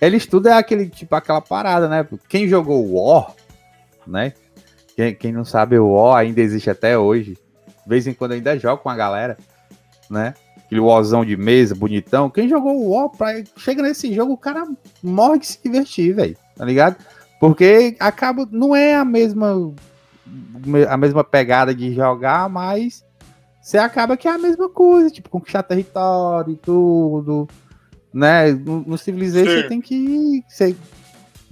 [0.00, 2.06] Eles tudo é aquele, tipo, aquela parada, né?
[2.28, 3.34] Quem jogou War,
[4.06, 4.32] né?
[4.96, 7.34] Quem, quem não sabe, o War ainda existe até hoje.
[7.66, 9.36] De vez em quando ainda jogo com a galera,
[10.08, 10.34] né?
[10.70, 12.30] aquele Warzão de mesa, bonitão.
[12.30, 13.42] Quem jogou o War, pra...
[13.56, 14.64] chega nesse jogo, o cara
[15.02, 16.36] morre de se divertir, velho.
[16.56, 16.96] Tá ligado?
[17.40, 18.48] Porque acaba.
[18.50, 19.74] Não é a mesma.
[20.88, 23.04] A mesma pegada de jogar, mas
[23.60, 27.46] você acaba que é a mesma coisa, tipo, conquistar território e tudo.
[28.12, 28.52] Né?
[28.52, 30.42] No, no Civilization você tem que.
[30.48, 30.74] Você,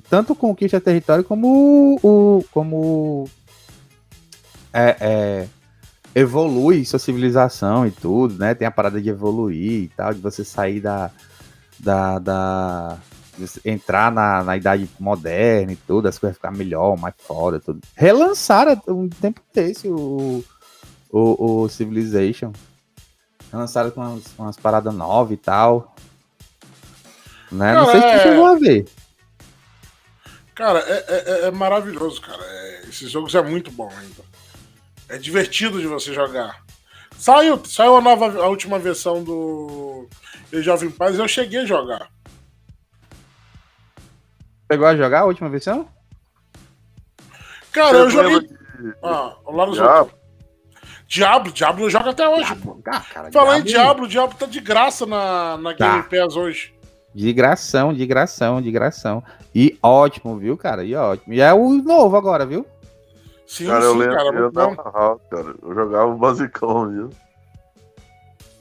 [0.09, 2.45] tanto conquista território como o.
[2.51, 3.29] Como.
[4.73, 5.49] É, é,
[6.15, 8.55] evolui sua civilização e tudo, né?
[8.55, 11.11] Tem a parada de evoluir e tal, de você sair da.
[11.79, 12.99] da, da
[13.65, 17.81] entrar na, na idade moderna e tudo, as coisas ficar melhor, mais foda, tudo.
[17.95, 20.43] Relançaram um tempo desse o,
[21.11, 22.53] o, o Civilization.
[23.51, 25.95] Relançaram com umas, umas paradas novas e tal.
[27.51, 27.73] Né?
[27.73, 28.13] Não, Não sei é...
[28.13, 28.87] se tu chegou a ver.
[30.55, 32.43] Cara, é, é, é maravilhoso, cara.
[32.43, 34.25] É, esses jogos é muito bom ainda.
[35.09, 36.63] É divertido de você jogar.
[37.17, 40.07] Saiu, saiu a nova, a última versão do
[40.53, 42.11] Jovem Paz eu cheguei a jogar.
[44.71, 45.89] Chegou a jogar a última versão?
[47.73, 48.41] Cara, eu, eu joguei.
[48.41, 48.59] De...
[49.03, 49.75] Ah, lá no
[51.09, 51.51] Diablo.
[51.51, 52.55] Diablo, Diablo joga até hoje.
[52.55, 52.83] Diablo.
[52.87, 53.59] Ah, cara, Falar Diablo...
[53.59, 55.91] em Diablo, Diablo tá de graça na, na tá.
[55.91, 56.75] Game Pass hoje.
[57.15, 59.25] De gração, de gração, de gração.
[59.55, 60.85] E ótimo, viu, cara?
[60.85, 61.33] E ótimo.
[61.33, 62.67] E é o novo agora, viu?
[63.47, 67.11] Sim, cara, sim, eu lembro, cara, eu, tava, cara, eu jogava o basicão, viu?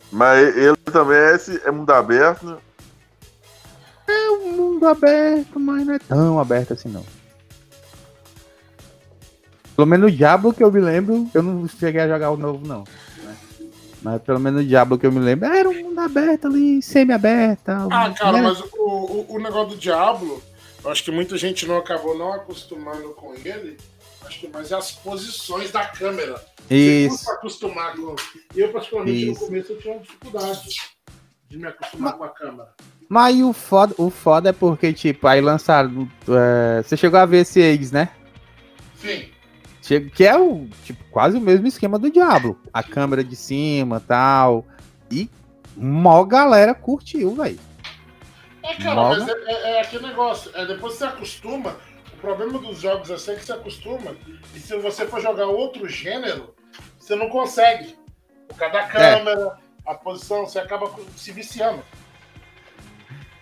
[0.10, 2.58] Mas ele também é, esse, é mundo aberto, né?
[4.08, 7.04] É um mundo aberto, mas não é tão aberto assim, não.
[9.78, 12.68] Pelo menos o Diablo que eu me lembro, eu não cheguei a jogar o novo,
[12.68, 12.84] não.
[13.24, 13.38] Né?
[14.02, 17.70] Mas pelo menos o Diablo que eu me lembro, era um mundo aberto ali, semi-aberto.
[17.70, 20.44] Ah, cara, mas o, o, o negócio do Diablo,
[20.84, 23.78] eu acho que muita gente não acabou não acostumando com ele
[24.28, 26.44] acho que mais é as posições da câmera.
[26.70, 27.18] Isso.
[27.18, 28.16] Você acostumado.
[28.56, 29.40] Eu, particularmente, Isso.
[29.40, 30.70] no começo eu tinha uma dificuldade
[31.50, 32.70] de me acostumar mas, com a câmera.
[33.10, 36.10] Mas o foda, o foda é porque, tipo, aí lançaram.
[36.28, 38.10] É, você chegou a ver esse Eggs, né?
[38.98, 39.30] Sim.
[39.88, 42.60] Que é o, tipo, quase o mesmo esquema do Diablo.
[42.74, 44.66] A câmera de cima tal.
[45.10, 45.30] E
[45.76, 47.60] mó galera curtiu, velho.
[48.64, 50.52] É, cara, mas é, é, é, aquele negócio.
[50.54, 51.78] É, depois você acostuma,
[52.14, 54.16] o problema dos jogos assim é que você acostuma.
[54.54, 56.54] E se você for jogar outro gênero,
[57.00, 57.96] você não consegue.
[58.48, 58.88] Por causa da é.
[58.88, 59.58] câmera,
[59.88, 59.92] é.
[59.92, 61.82] a posição, você acaba se viciando.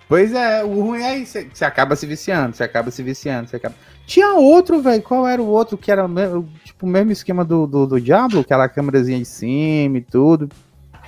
[0.07, 1.39] Pois é, o ruim é isso.
[1.51, 3.75] Você acaba se viciando, você acaba se viciando, você acaba.
[4.06, 5.01] Tinha outro, velho.
[5.01, 8.41] Qual era o outro que era mesmo, tipo o mesmo esquema do, do, do Diablo?
[8.41, 10.49] Aquela câmerazinha de cima e tudo.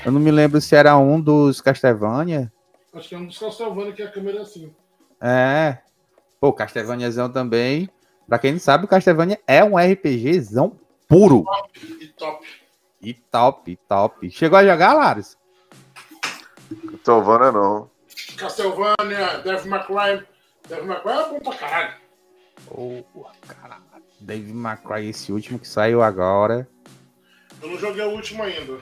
[0.05, 2.51] Eu não me lembro se era um dos Castlevania.
[2.93, 4.73] Acho que é um dos Castlevania que a câmera é assim.
[5.21, 5.77] É.
[6.39, 7.89] Pô, Castlevaniazão também.
[8.27, 10.77] Pra quem não sabe, o Castlevania é um RPGzão
[11.07, 11.43] puro.
[11.43, 12.47] Top e top.
[13.01, 14.31] E top, top.
[14.31, 15.37] Chegou a jogar, Laros?
[17.03, 17.89] Castlevania não.
[18.37, 20.27] Castlevania, Devil May Cry.
[20.67, 22.06] Devil May Cry é bom pra caralho.
[22.69, 23.03] Oh,
[23.47, 23.83] caralho.
[24.19, 26.67] David McCray, esse último que saiu agora.
[27.61, 28.79] Eu não joguei o último ainda.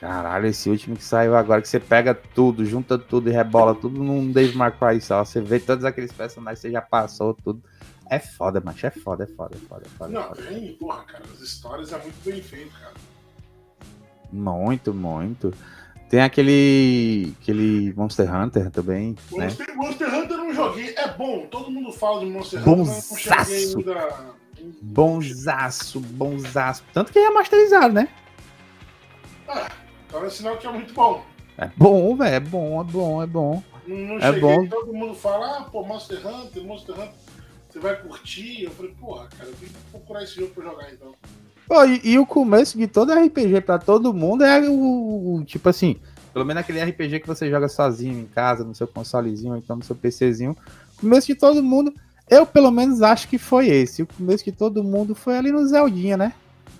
[0.00, 4.02] Caralho, esse último que saiu agora, que você pega tudo, junta tudo e rebola tudo
[4.02, 5.24] num Dave McCray só.
[5.24, 7.62] Você vê todos aqueles personagens que você já passou, tudo.
[8.10, 8.86] É foda, macho.
[8.86, 10.10] É foda, é foda, é foda, é foda.
[10.12, 10.42] Não, é foda.
[10.42, 11.24] tem, porra, cara.
[11.32, 12.92] As histórias é muito bem feito, cara.
[14.30, 15.54] Muito, muito.
[16.14, 17.34] Tem aquele.
[17.42, 19.46] aquele Monster Hunter também, né?
[19.46, 20.94] Monster, Monster Hunter eu não joguei.
[20.96, 23.78] É bom, todo mundo fala de Monster Hunter, não cheguei Bonsaço.
[23.78, 24.34] ainda.
[24.80, 26.84] Bonzaço, bonzaço.
[26.92, 28.08] Tanto que é masterizado, né?
[29.48, 29.68] Ah,
[30.06, 31.24] então é sinal que é muito bom.
[31.58, 32.34] É bom, velho.
[32.36, 33.62] É bom, é bom, é bom.
[33.84, 34.66] Não, não É cheguei, bom.
[34.68, 37.10] todo mundo fala, ah, pô, Monster Hunter, Monster Hunter,
[37.68, 38.62] você vai curtir?
[38.62, 41.12] Eu falei, porra, cara, eu que procurar esse jogo pra jogar então.
[41.66, 45.68] Pô, e, e o começo de todo RPG pra todo mundo é o, o- Tipo
[45.68, 45.96] assim,
[46.32, 49.76] pelo menos aquele RPG que você joga sozinho em casa, no seu consolezinho, ou então
[49.76, 50.56] no seu PCzinho.
[50.98, 51.92] O começo de todo mundo,
[52.28, 54.02] eu pelo menos acho que foi esse.
[54.02, 56.32] O começo de todo mundo foi ali no Zeldinha, né?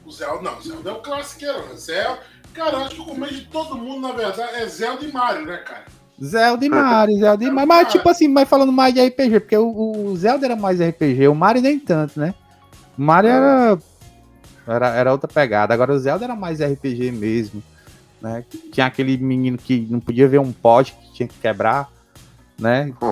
[0.05, 1.77] O Zelda, não, o Zelda é o classiqueiro, né?
[1.77, 2.19] Zelda,
[2.53, 5.57] cara, acho que o começo de todo mundo, na verdade, é Zelda e Mario, né,
[5.59, 5.85] cara?
[6.23, 7.69] Zelda e Mario, Zelda e Mario.
[7.69, 11.27] Mas tipo assim, mas falando mais de RPG, porque o, o Zelda era mais RPG,
[11.29, 12.35] o Mario nem tanto, né?
[12.97, 13.79] O Mario era,
[14.67, 15.75] era, era outra pegada.
[15.75, 17.63] Agora o Zelda era mais RPG mesmo,
[18.21, 18.45] né?
[18.73, 21.91] Tinha aquele menino que não podia ver um pote que tinha que quebrar,
[22.59, 22.93] né?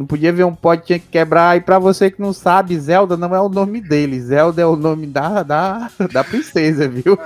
[0.00, 1.58] Não podia ver um pote, tinha que quebrar.
[1.58, 4.18] E pra você que não sabe, Zelda não é o nome dele.
[4.18, 7.18] Zelda é o nome da, da, da princesa, viu?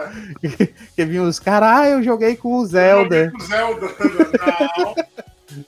[0.97, 3.31] que vinham os caras, ah, eu joguei com o Zelda.
[3.31, 3.87] Com Zelda,
[4.77, 4.95] não.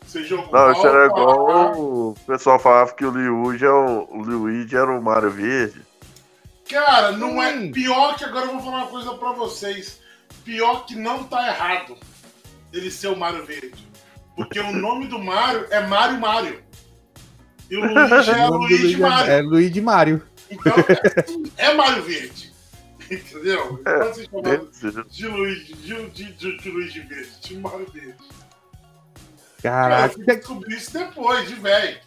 [0.05, 4.23] Você jogou Não, isso era igual o pessoal falava que o Luigi, é o, o
[4.23, 5.81] Luigi era o Mario Verde.
[6.69, 10.01] Cara, não é pior que agora eu vou falar uma coisa pra vocês.
[10.45, 11.97] Pior que não tá errado
[12.73, 13.87] ele ser o Mario Verde.
[14.35, 16.61] Porque o nome do Mario é Mario Mario.
[17.71, 19.33] E o Luigi é O Luigi Luigi é- Mario.
[19.33, 20.23] É Luigi Mario.
[20.51, 20.73] Então
[21.57, 22.53] é, é Mario Verde.
[23.11, 23.79] Entendeu?
[23.81, 25.11] Então chama Verde.
[25.11, 28.15] de Luigi, de, de, de, de Luigi Verde, de Mario Verde.
[29.67, 30.15] Cara, eu Caraca.
[30.15, 31.99] fui descobrir isso depois, de velho.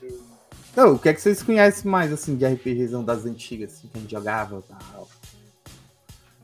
[0.71, 3.97] Então, o que é que vocês conhecem mais, assim, de RPGzão das antigas, assim, que
[3.97, 5.09] a gente jogava e tal?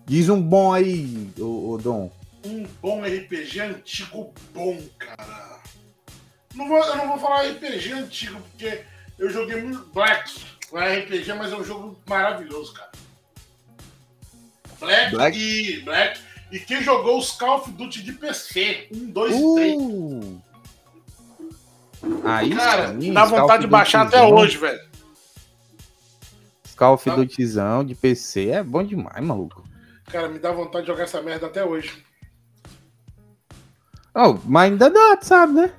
[0.05, 2.11] Diz um bom aí, ô, ô Dom.
[2.43, 5.61] Um bom RPG antigo bom, cara.
[6.53, 8.82] Não vou, eu não vou falar RPG antigo, porque
[9.18, 10.45] eu joguei muito Black.
[10.72, 12.91] Não é RPG, mas é um jogo maravilhoso, cara.
[14.80, 15.38] Black, Black?
[15.38, 16.20] e Black.
[16.51, 18.89] E quem jogou os Call of Duty de PC?
[18.93, 19.76] Um, dois e três.
[22.24, 24.80] Aí Cara, sim, dá vontade de baixar até hoje, velho.
[26.76, 27.10] Call of.
[27.10, 29.64] Dutyzão de PC é bom demais, maluco.
[30.06, 32.03] Cara, me dá vontade de jogar essa merda até hoje.
[34.14, 35.74] Oh, mas ainda dá, sabe, né?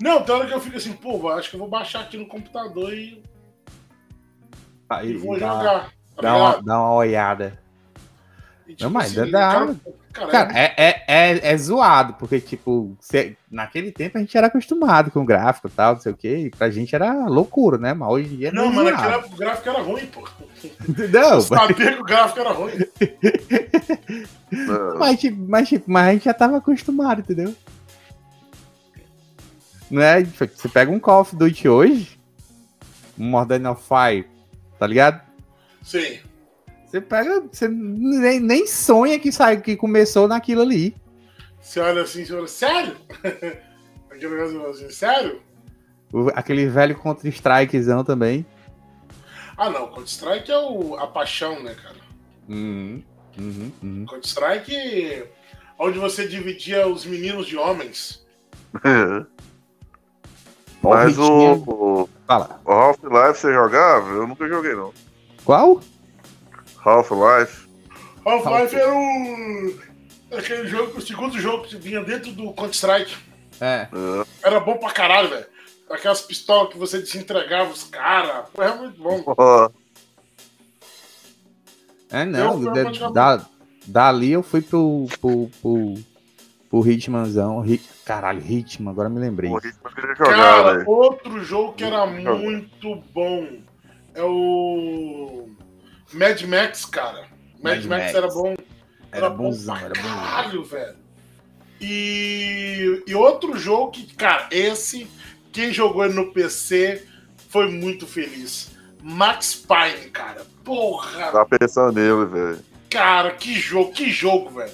[0.00, 2.26] Não, tem hora que eu fico assim, pô, acho que eu vou baixar aqui no
[2.26, 3.22] computador e,
[4.88, 5.92] Aí, e vou dá, jogar.
[6.16, 7.58] tá dá, uma, dá uma olhada.
[8.66, 9.76] E, tipo Não, mas assim, dá- cara,
[10.16, 14.46] cara, Cara, é, é, é, é zoado, porque, tipo, cê- naquele tempo a gente era
[14.48, 17.92] acostumado com gráfico e tal, não sei o quê, e pra gente era loucura, né?
[17.94, 20.28] Mas hoje em dia Não, é mano, aquele era- o gráfico era ruim, pô.
[21.12, 22.72] Não, Eu sabia que o gráfico era ruim.
[24.50, 27.54] Não, mas, tipo, mas, tipo, mas a gente já tava acostumado, entendeu?
[29.90, 30.22] Não é?
[30.24, 32.18] Tipo, Você pega um Call of Duty hoje,
[33.18, 34.26] um Modern Warfare,
[34.78, 35.20] tá ligado?
[35.82, 36.18] Sim.
[36.96, 40.96] Você pega, você nem, nem sonha que sai, que começou naquilo ali.
[41.60, 42.96] Você olha assim, você olha, sério?
[44.10, 45.42] Aquele negócio assim, sério?
[46.10, 48.46] O- aquele velho Counter-Strikezão também.
[49.58, 51.96] Ah, não, Counter-Strike é o, a paixão, né, cara?
[52.48, 53.02] Uhum,
[53.36, 54.06] uhum, uhum.
[54.06, 55.24] Counter-Strike,
[55.78, 58.24] onde você dividia os meninos de homens.
[60.82, 62.58] Mas o, o, Fala.
[62.64, 64.08] o Half-Life você jogava?
[64.12, 64.92] Eu nunca joguei, não.
[65.44, 65.80] Qual?
[66.90, 67.66] Half-Life.
[68.24, 69.80] Half-Life era o.
[70.36, 73.16] Aquele jogo, o segundo jogo que vinha dentro do Counter-Strike.
[73.60, 73.88] É.
[73.92, 74.26] É.
[74.42, 75.46] Era bom pra caralho, velho.
[75.90, 78.48] Aquelas pistolas que você desentregava os caras.
[78.52, 79.70] Pô, é muito bom.
[82.10, 82.62] É, não.
[82.62, 83.46] Eu- eu da- da-
[83.86, 85.94] dali eu fui pro, pro, pro,
[86.70, 87.60] pro o Hitmanzão.
[87.60, 87.82] Hit...
[88.04, 89.50] Caralho, Hitman, agora me lembrei.
[89.50, 93.58] O Hitman jogar, Cara, outro jogo que era muito bom
[94.14, 95.48] é o
[96.12, 97.26] Mad Max, cara.
[97.62, 98.54] Mad, Mad Max, Max, era bom.
[99.10, 100.16] Era, era bonzão, era bonzão.
[100.16, 100.96] Caralho, velho.
[101.80, 105.06] E, e outro jogo que, cara, esse,
[105.52, 107.04] quem jogou ele no PC
[107.48, 108.70] foi muito feliz.
[109.02, 110.42] Max Payne, cara.
[110.64, 111.30] Porra!
[111.30, 112.58] Tá pensando nele, velho.
[112.90, 114.72] Cara, que jogo, que jogo, velho.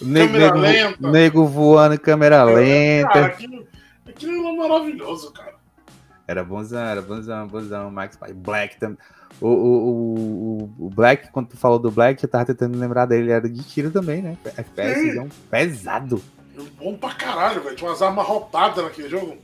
[0.00, 1.10] Nego, câmera nego, lenta.
[1.10, 3.12] Nego voando em câmera é, lenta.
[3.12, 3.68] Cara, aquilo,
[4.06, 5.54] aquilo era maravilhoso, cara.
[6.26, 7.90] Era bonzão, era bonzão, bonzão.
[7.90, 8.34] Max Payne.
[8.34, 8.98] Black também.
[9.40, 13.30] O, o, o, o, Black, quando tu falou do Black, eu tava tentando lembrar dele,
[13.30, 14.36] era de tiro também, né?
[14.44, 16.22] FPS é um pesado.
[16.78, 17.74] Bom pra caralho, velho.
[17.74, 19.36] Tinha umas armas roubadas naquele jogo.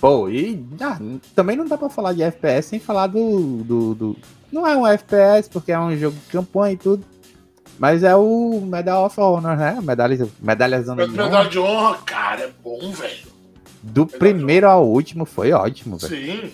[0.00, 0.98] Pô, e ah,
[1.34, 4.16] também não dá pra falar de FPS sem falar do, do, do,
[4.52, 7.04] Não é um FPS, porque é um jogo de campanha e tudo.
[7.78, 9.78] Mas é o Medal of Honor, né?
[9.82, 11.06] Medalhas, medalhas de honra.
[11.06, 13.28] Medalha de honra, cara, é bom, velho.
[13.82, 16.16] Do medalha primeiro ao último foi ótimo, velho.
[16.16, 16.52] Sim.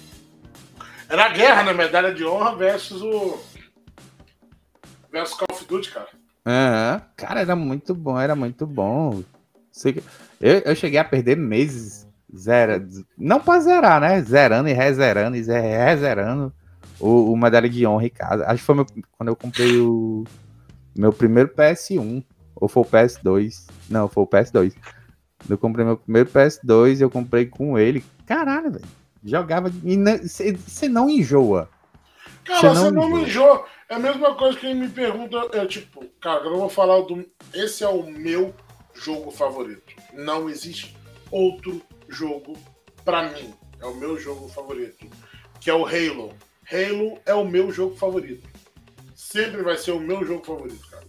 [1.08, 1.72] Era a guerra, né?
[1.72, 3.38] Medalha de honra versus o.
[5.10, 6.08] versus Call of Duty, cara.
[6.46, 7.00] Uhum.
[7.16, 9.22] Cara, era muito bom, era muito bom.
[10.40, 12.86] Eu, eu cheguei a perder meses zero,
[13.16, 14.20] não para zerar, né?
[14.22, 16.52] Zerando e rezerando e rezerando
[16.98, 18.44] o, o medalha de honra em casa.
[18.46, 20.24] Acho que foi meu, quando eu comprei o
[20.96, 22.24] meu primeiro PS1
[22.54, 23.66] ou foi o PS2.
[23.88, 24.74] Não, foi o PS2.
[25.48, 28.04] Eu comprei meu primeiro PS2 e eu comprei com ele.
[28.26, 29.03] Caralho, velho.
[29.24, 31.68] Jogava e você não enjoa.
[32.44, 33.64] Cara, você não, não enjoa.
[33.88, 37.24] É a mesma coisa que me pergunta, é tipo, cara, eu vou falar do.
[37.52, 38.54] Esse é o meu
[38.94, 39.94] jogo favorito.
[40.12, 40.94] Não existe
[41.30, 42.54] outro jogo
[43.04, 43.54] para mim.
[43.80, 45.06] É o meu jogo favorito.
[45.60, 46.34] Que é o Halo.
[46.70, 48.46] Halo é o meu jogo favorito.
[49.14, 51.04] Sempre vai ser o meu jogo favorito, cara.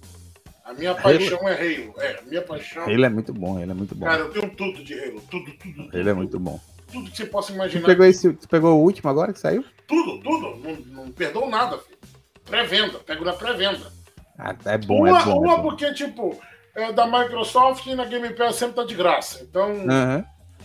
[0.63, 1.01] A minha Halo...
[1.01, 1.93] paixão é Halo.
[1.97, 2.84] É, a minha paixão.
[2.84, 4.05] Halo é muito bom, ele é muito bom.
[4.05, 5.22] Cara, eu tenho tudo de Halo.
[5.30, 5.84] Tudo, tudo.
[5.84, 6.59] tudo ele é muito bom.
[6.95, 7.81] Tudo que você possa imaginar.
[7.81, 9.65] Tu pegou, esse, tu pegou o último agora que saiu?
[9.85, 10.55] Tudo, tudo.
[10.63, 11.97] Não, não perdoo nada, filho.
[12.45, 13.91] Pré-venda, pego na pré-venda.
[14.39, 15.39] Ah, é bom, uma, é bom.
[15.39, 15.63] Uma é bom.
[15.63, 16.39] porque, tipo,
[16.73, 19.43] é da Microsoft e na Game Pass sempre tá de graça.
[19.43, 20.23] Então, uhum.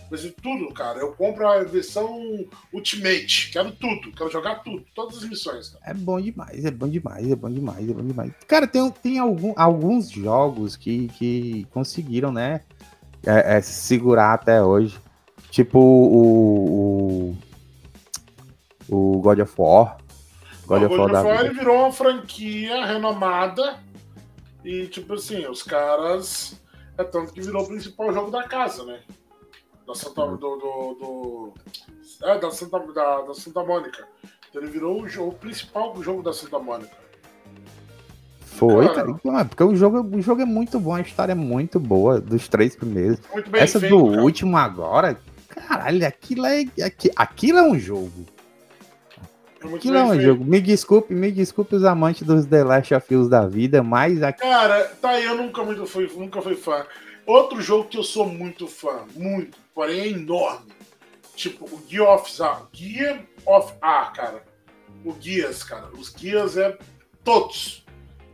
[0.08, 1.00] mas tudo, cara.
[1.00, 3.50] Eu compro a versão Ultimate.
[3.52, 5.70] Quero tudo, quero jogar tudo, todas as missões.
[5.70, 5.90] Cara.
[5.90, 8.32] É bom demais, é bom demais, é bom demais, é bom demais.
[8.46, 12.60] Cara, tem, tem algum, alguns jogos que, que conseguiram, né?
[13.26, 14.96] É, é, segurar até hoje.
[15.50, 17.36] Tipo o,
[18.88, 19.98] o, o God of War.
[20.66, 23.80] God, of, God of War ele virou uma franquia renomada
[24.64, 26.60] e, tipo assim, os caras.
[26.96, 29.00] É tanto que virou o principal jogo da casa, né?
[29.86, 30.22] Da Santa.
[30.22, 30.36] Uhum.
[30.36, 31.54] Do, do, do,
[32.22, 34.06] é, da Santa, da, da Santa Mônica.
[34.48, 37.00] Então ele virou o, jogo, o principal jogo da Santa Mônica.
[38.42, 41.80] Foi, cara, cara, porque o jogo, o jogo é muito bom, a história é muito
[41.80, 43.18] boa, dos três primeiros.
[43.54, 44.22] Essa feito, do cara.
[44.22, 45.18] último agora,
[45.54, 46.64] caralho, aquilo é,
[47.16, 48.26] aquilo é um jogo.
[49.74, 50.44] Aquilo é um jogo.
[50.44, 54.40] Me desculpe, me desculpe os amantes dos The Last of Us da vida, mas aqui...
[54.40, 56.86] Cara, tá aí, eu nunca muito fui, nunca fui fã.
[57.26, 60.72] Outro jogo que eu sou muito fã, muito, porém é enorme.
[61.34, 62.62] Tipo, o Gear of A.
[62.72, 64.42] Gear of A, cara.
[65.04, 65.88] O Guias, cara.
[65.92, 66.76] Os Guias é
[67.24, 67.84] todos.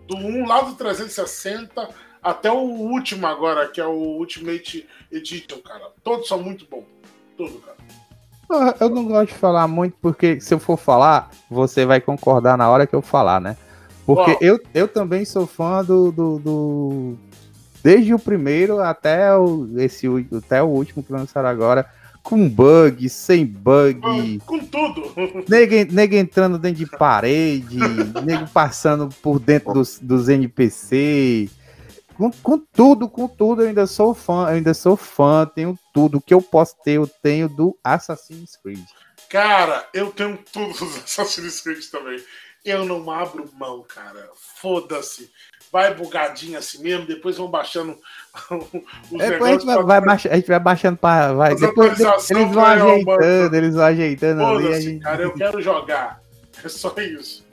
[0.07, 1.89] Do 1 lá do 360
[2.23, 5.93] até o último agora, que é o Ultimate Edition, cara.
[6.03, 6.76] Todos são muito bons.
[7.37, 8.77] Tudo, cara.
[8.81, 12.69] Eu não gosto de falar muito, porque se eu for falar, você vai concordar na
[12.69, 13.57] hora que eu falar, né?
[14.07, 17.19] Porque eu, eu também sou fã do, do, do,
[17.83, 20.07] Desde o primeiro até o, esse,
[20.37, 21.87] até o último que lançaram agora.
[22.23, 24.41] Com bug, sem bug.
[24.45, 25.03] Com tudo.
[25.49, 27.79] Nego, nego entrando dentro de parede,
[28.25, 31.49] nego passando por dentro dos, dos NPC.
[32.17, 36.19] Com, com, tudo, com tudo, eu ainda sou fã, eu ainda sou fã, tenho tudo.
[36.19, 38.85] O que eu posso ter, eu tenho do Assassin's Creed.
[39.29, 42.23] Cara, eu tenho tudo dos Assassin's Creed também.
[42.65, 44.31] Eu não abro mão, cara.
[44.35, 45.31] Foda-se.
[45.71, 47.99] Vai bugadinho assim mesmo, depois vão baixando
[49.11, 51.55] os é, depois a gente vai, vai baixar, a gente vai baixando para vai.
[51.55, 51.99] Depois
[52.31, 54.81] eles vão ajeitando, eles vão ajeitando ali.
[54.81, 55.03] Gente...
[55.03, 56.21] Cara, eu quero jogar.
[56.65, 57.46] É só isso.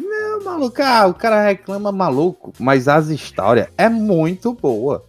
[0.00, 5.04] Não, maluco, ah, o cara reclama maluco, mas as histórias é muito boa.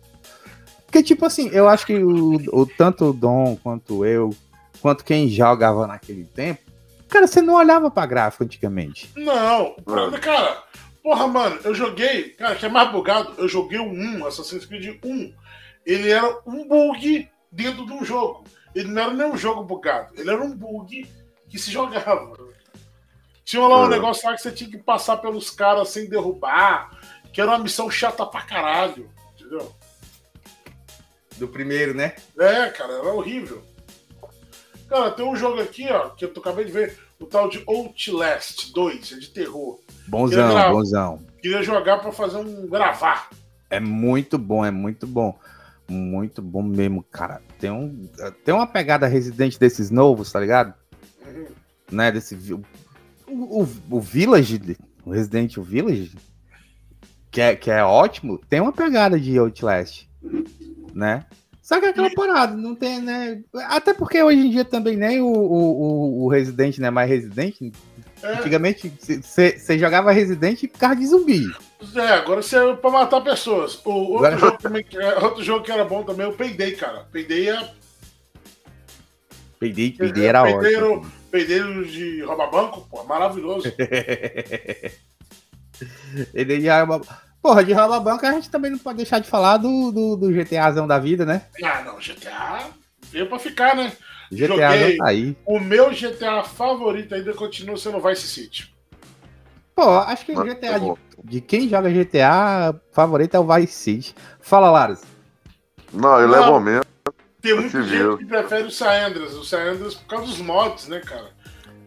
[0.86, 4.36] Porque, tipo assim, eu acho que o, o, tanto o Dom quanto eu,
[4.82, 6.62] quanto quem jogava naquele tempo,
[7.08, 9.10] cara, você não olhava pra gráfico antigamente.
[9.16, 9.76] Não,
[10.22, 10.64] cara,
[11.02, 15.00] porra, mano, eu joguei, cara, que é mais bugado, eu joguei o 1, Assassin's Creed
[15.04, 15.34] 1.
[15.86, 18.44] Ele era um bug dentro de um jogo.
[18.76, 21.08] Ele não era nem um jogo bugado, ele era um bug
[21.50, 22.34] que se jogava.
[23.44, 23.90] Tinha lá um é.
[23.90, 26.98] negócio lá que você tinha que passar pelos caras sem derrubar,
[27.34, 29.74] que era uma missão chata pra caralho, entendeu?
[31.38, 32.16] Do primeiro, né?
[32.38, 33.64] É, cara, era horrível.
[34.88, 38.72] Cara, tem um jogo aqui, ó, que eu acabei de ver, o tal de Outlast
[38.74, 39.80] 2, é de terror.
[40.08, 41.20] Bonzão, Queria bonzão.
[41.42, 43.30] Queria jogar para fazer um gravar.
[43.70, 45.38] É muito bom, é muito bom.
[45.88, 47.42] Muito bom mesmo, cara.
[47.60, 48.08] Tem, um,
[48.44, 50.74] tem uma pegada residente desses novos, tá ligado?
[51.26, 51.48] Uhum.
[51.92, 52.36] Né, desse...
[52.54, 52.62] O,
[53.32, 56.12] o, o Village, o Resident Evil Village,
[57.30, 60.08] que é, que é ótimo, tem uma pegada de Outlast,
[60.94, 61.26] né?
[61.62, 63.42] Só que é aquela parada, não tem, né?
[63.70, 66.90] Até porque hoje em dia também nem o, o, o Resident, né?
[66.90, 67.56] Mais Resident.
[68.22, 68.34] É.
[68.34, 71.46] Antigamente você jogava Resident e ficava de zumbi.
[71.96, 73.80] É, agora você é pra matar pessoas.
[73.86, 74.38] O, outro, agora...
[74.38, 77.08] jogo também, é, outro jogo que era bom também, eu peidei, cara.
[77.12, 77.72] Peidei é.
[79.58, 81.12] Peidei, peidei era peideiro, ótimo.
[81.32, 83.74] Peideiro de rouba banco, pô, maravilhoso.
[86.34, 86.86] Ele já.
[87.42, 90.32] Porra, de rouba banco a gente também não pode deixar de falar do, do, do
[90.32, 91.44] GTAzão da vida, né?
[91.64, 92.70] Ah, não, GTA
[93.10, 93.94] veio pra ficar, né?
[94.32, 95.36] GTA Joguei, tá aí.
[95.46, 98.74] O meu GTA favorito ainda continua sendo Vice City.
[99.76, 104.16] Pô, acho que o GTA de, de, quem joga GTA favorito é o Vice City.
[104.40, 105.02] Fala, Laros.
[105.92, 106.91] Não, ele é bom mesmo.
[107.42, 109.34] Tem muita gente que prefere o Saendras.
[109.34, 111.32] O Saendras por causa dos mods, né, cara?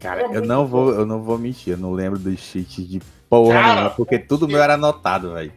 [0.00, 3.00] Cara, era eu não vou, eu não vou mentir, eu não lembro dos cheats de
[3.42, 5.52] porra, cara, não, porque tudo meu era anotado, velho.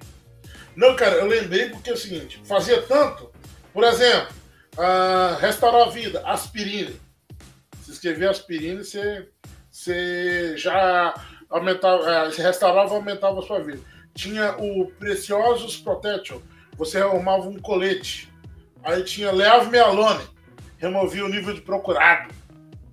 [0.75, 3.31] Não, cara, eu lembrei porque é o seguinte, fazia tanto,
[3.73, 4.33] por exemplo,
[4.77, 6.91] uh, restaurar a vida, aspirina.
[7.81, 9.27] Se escrever aspirina, você,
[9.71, 11.13] você já
[11.49, 13.81] aumentava, uh, se restaurava, aumentava a sua vida.
[14.13, 16.39] Tinha o Preciosos Protection,
[16.77, 18.29] você arrumava um colete
[18.87, 20.23] Aí tinha Leave Me Alone,
[20.77, 22.33] removia o nível de procurado.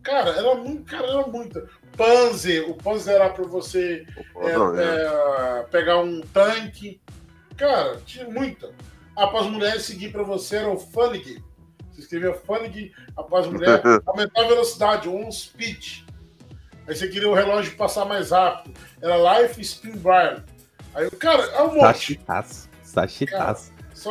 [0.03, 1.69] Cara, era muito, cara, era muito.
[1.97, 7.01] Panzer, o Panzer era para você é, é, pegar um tanque.
[7.57, 8.73] Cara, tinha muita.
[9.17, 11.43] Após mulheres seguir para você era o Funny.
[11.93, 16.03] Você escrevia Funny, após mulher, aumentar a velocidade, um speed.
[16.87, 18.75] Aí você queria o relógio passar mais rápido.
[19.01, 20.45] Era Life Spin Brian.
[20.95, 21.81] Aí, cara, é um monte.
[21.81, 22.69] Sachitaço.
[22.83, 23.73] Sachitaço.
[23.95, 24.11] Só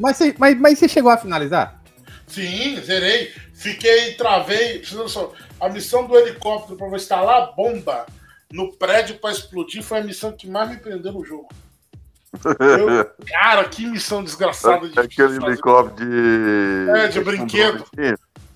[0.00, 1.80] mas, você, mas, mas você chegou a finalizar?
[2.26, 3.32] Sim, zerei.
[3.54, 4.82] Fiquei, travei.
[5.62, 8.04] A missão do helicóptero para instalar a bomba
[8.52, 11.48] no prédio para explodir foi a missão que mais me prendeu no jogo.
[12.58, 16.90] Eu, cara, que missão desgraçada de Aquele helicóptero de.
[16.90, 17.84] É, de brinquedo.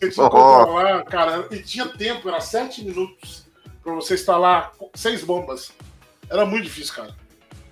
[0.01, 1.05] Que tinha oh.
[1.05, 1.47] cara.
[1.53, 3.47] E tinha tempo, era sete minutos
[3.85, 5.71] para você instalar seis bombas.
[6.29, 7.15] Era muito difícil, cara.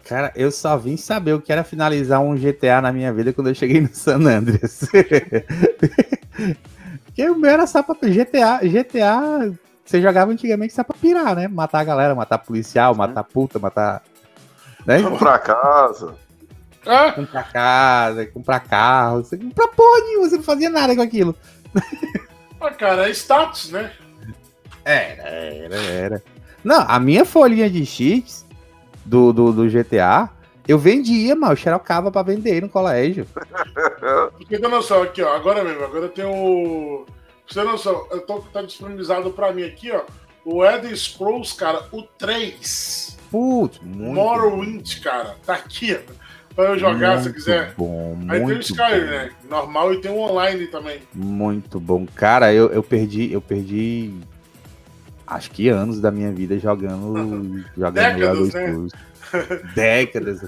[0.05, 3.49] Cara, eu só vim saber o que era finalizar um GTA na minha vida quando
[3.49, 4.83] eu cheguei no San Andreas.
[7.15, 8.59] Porque o meu era só pra GTA.
[8.65, 9.55] GTA,
[9.85, 11.47] você jogava antigamente só pra pirar, né?
[11.47, 14.03] Matar a galera, matar policial, matar puta, matar.
[14.85, 15.01] Né?
[15.01, 16.17] Comprar casa.
[16.85, 17.13] Ah.
[17.13, 19.23] Comprar casa, comprar carro.
[19.23, 21.37] Você comprar porra nenhuma, você não fazia nada com aquilo.
[22.61, 23.93] Ah, cara, é status, né?
[24.85, 26.23] Era, era, era.
[26.65, 28.45] Não, a minha folhinha de cheats
[29.05, 30.31] do, do, do GTA,
[30.67, 33.27] eu vendia, mano, eu xerocava pra vender no colégio.
[34.37, 37.05] Porque tem noção, aqui, ó, agora mesmo, agora tem o.
[37.47, 40.03] Você tem noção, eu tô, tá disponibilizado pra mim aqui, ó,
[40.45, 43.19] o Elder Scrolls, cara, o 3.
[43.31, 46.25] Putz, muito Morrowind, cara, tá aqui, ó.
[46.55, 47.75] Pra eu jogar muito se quiser.
[47.77, 49.31] Bom, Aí muito tem o Skyrim, né?
[49.51, 51.01] Normal e tem o online também.
[51.13, 52.07] Muito bom.
[52.15, 54.15] Cara, eu, eu perdi, eu perdi
[55.27, 58.89] acho que anos da minha vida jogando, jogando Décadas, né?
[59.75, 60.43] Décadas.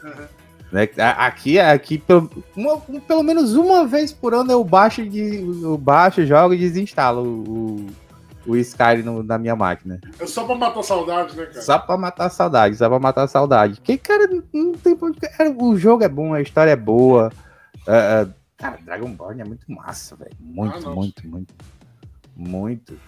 [0.72, 0.88] Né?
[1.16, 6.26] Aqui, aqui pelo, uma, pelo menos uma vez por ano eu baixo, de, eu baixo
[6.26, 7.86] jogo e desinstalo o,
[8.46, 10.00] o Skyrim no, na minha máquina.
[10.18, 11.62] É só pra matar saudade, né, cara?
[11.62, 13.80] Só pra matar saudade, só pra matar saudade.
[13.80, 14.96] Que, cara, não tem
[15.58, 17.32] O jogo é bom, a história é boa.
[17.82, 20.36] Uh, cara, Dragon Ball é muito massa, velho.
[20.40, 21.54] Muito, ah, muito, muito.
[22.36, 22.98] Muito.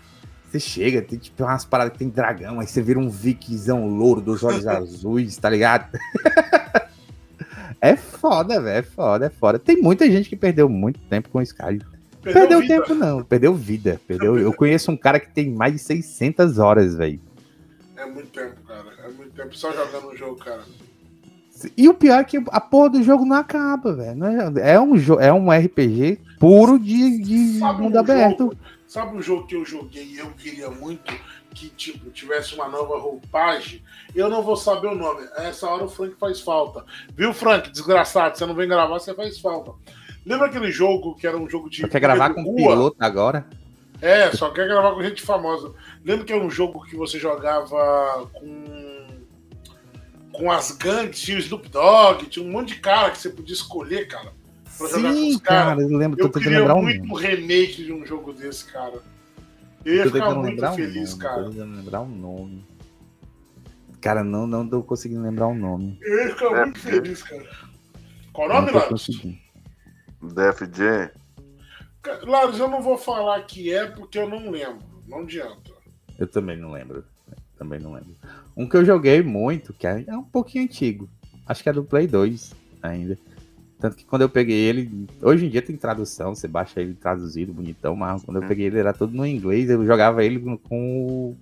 [0.49, 4.21] Você chega, tem tipo umas paradas que tem dragão, aí você vira um vikingzão louro
[4.21, 5.91] dos olhos azuis, tá ligado?
[7.81, 9.59] é foda, velho, é foda, é foda.
[9.59, 11.81] Tem muita gente que perdeu muito tempo com o Skyrim.
[12.23, 14.39] Perdeu, perdeu tempo não, perdeu vida, perdeu.
[14.39, 17.21] Eu conheço um cara que tem mais de 600 horas, velho.
[17.97, 18.87] É muito tempo, cara.
[19.05, 20.63] É muito tempo só jogando o jogo, cara.
[21.77, 24.25] E o pior é que a porra do jogo não acaba, velho.
[24.25, 28.39] É, é um, é um RPG puro de, de mundo um aberto.
[28.45, 28.57] Jogo,
[28.89, 31.15] Sabe um jogo que eu joguei e eu queria muito
[31.55, 33.85] que tipo tivesse uma nova roupagem?
[34.15, 35.29] Eu não vou saber o nome.
[35.37, 36.87] essa hora o Frank faz falta.
[37.15, 37.71] Viu, Frank?
[37.71, 39.73] Desgraçado, você não vem gravar, você faz falta.
[40.25, 41.83] Lembra aquele jogo que era um jogo de.
[41.83, 43.47] Só quer gravar com piloto agora?
[44.01, 45.75] É, só quer gravar com gente famosa.
[46.03, 49.07] Lembra que era um jogo que você jogava com.
[50.33, 53.55] Com as gangues, tinha o Snoop Dogg, tinha um monte de cara que você podia
[53.55, 54.38] escolher, cara
[54.87, 55.91] Sim, jogar com os caras.
[55.91, 59.03] Eu lembro, eu queria lembrar muito um remake de um jogo desse, cara.
[59.85, 61.45] Eu ia ficar muito feliz, um cara.
[61.45, 62.65] Tô lembrar um nome.
[64.01, 65.99] Cara, não, não tô conseguindo lembrar o um nome.
[66.03, 67.49] Eu ia ficar é, muito feliz, cara.
[68.33, 69.07] Qual o nome, Laros?
[70.23, 71.11] Def Jam.
[72.23, 74.87] Laros, eu não vou falar que é porque eu não lembro.
[75.07, 75.73] Não adianta.
[76.19, 77.05] Eu também não lembro.
[77.57, 78.15] Também não lembro.
[78.57, 81.09] Um que eu joguei muito, que é um pouquinho antigo.
[81.47, 83.19] Acho que é do Play 2 ainda.
[83.81, 87.53] Tanto que quando eu peguei ele, hoje em dia tem tradução, você baixa ele traduzido,
[87.53, 88.49] bonitão, mas quando eu uhum.
[88.49, 91.37] peguei ele era todo no inglês, eu jogava ele com o,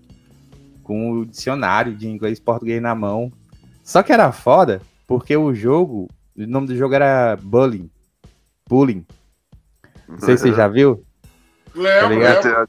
[0.82, 3.32] com o dicionário de inglês e português na mão.
[3.82, 7.89] Só que era foda, porque o jogo, o nome do jogo era Bullying.
[8.68, 9.07] Bullying.
[10.07, 11.03] Não sei se você já viu.
[11.74, 12.66] Lembro, tá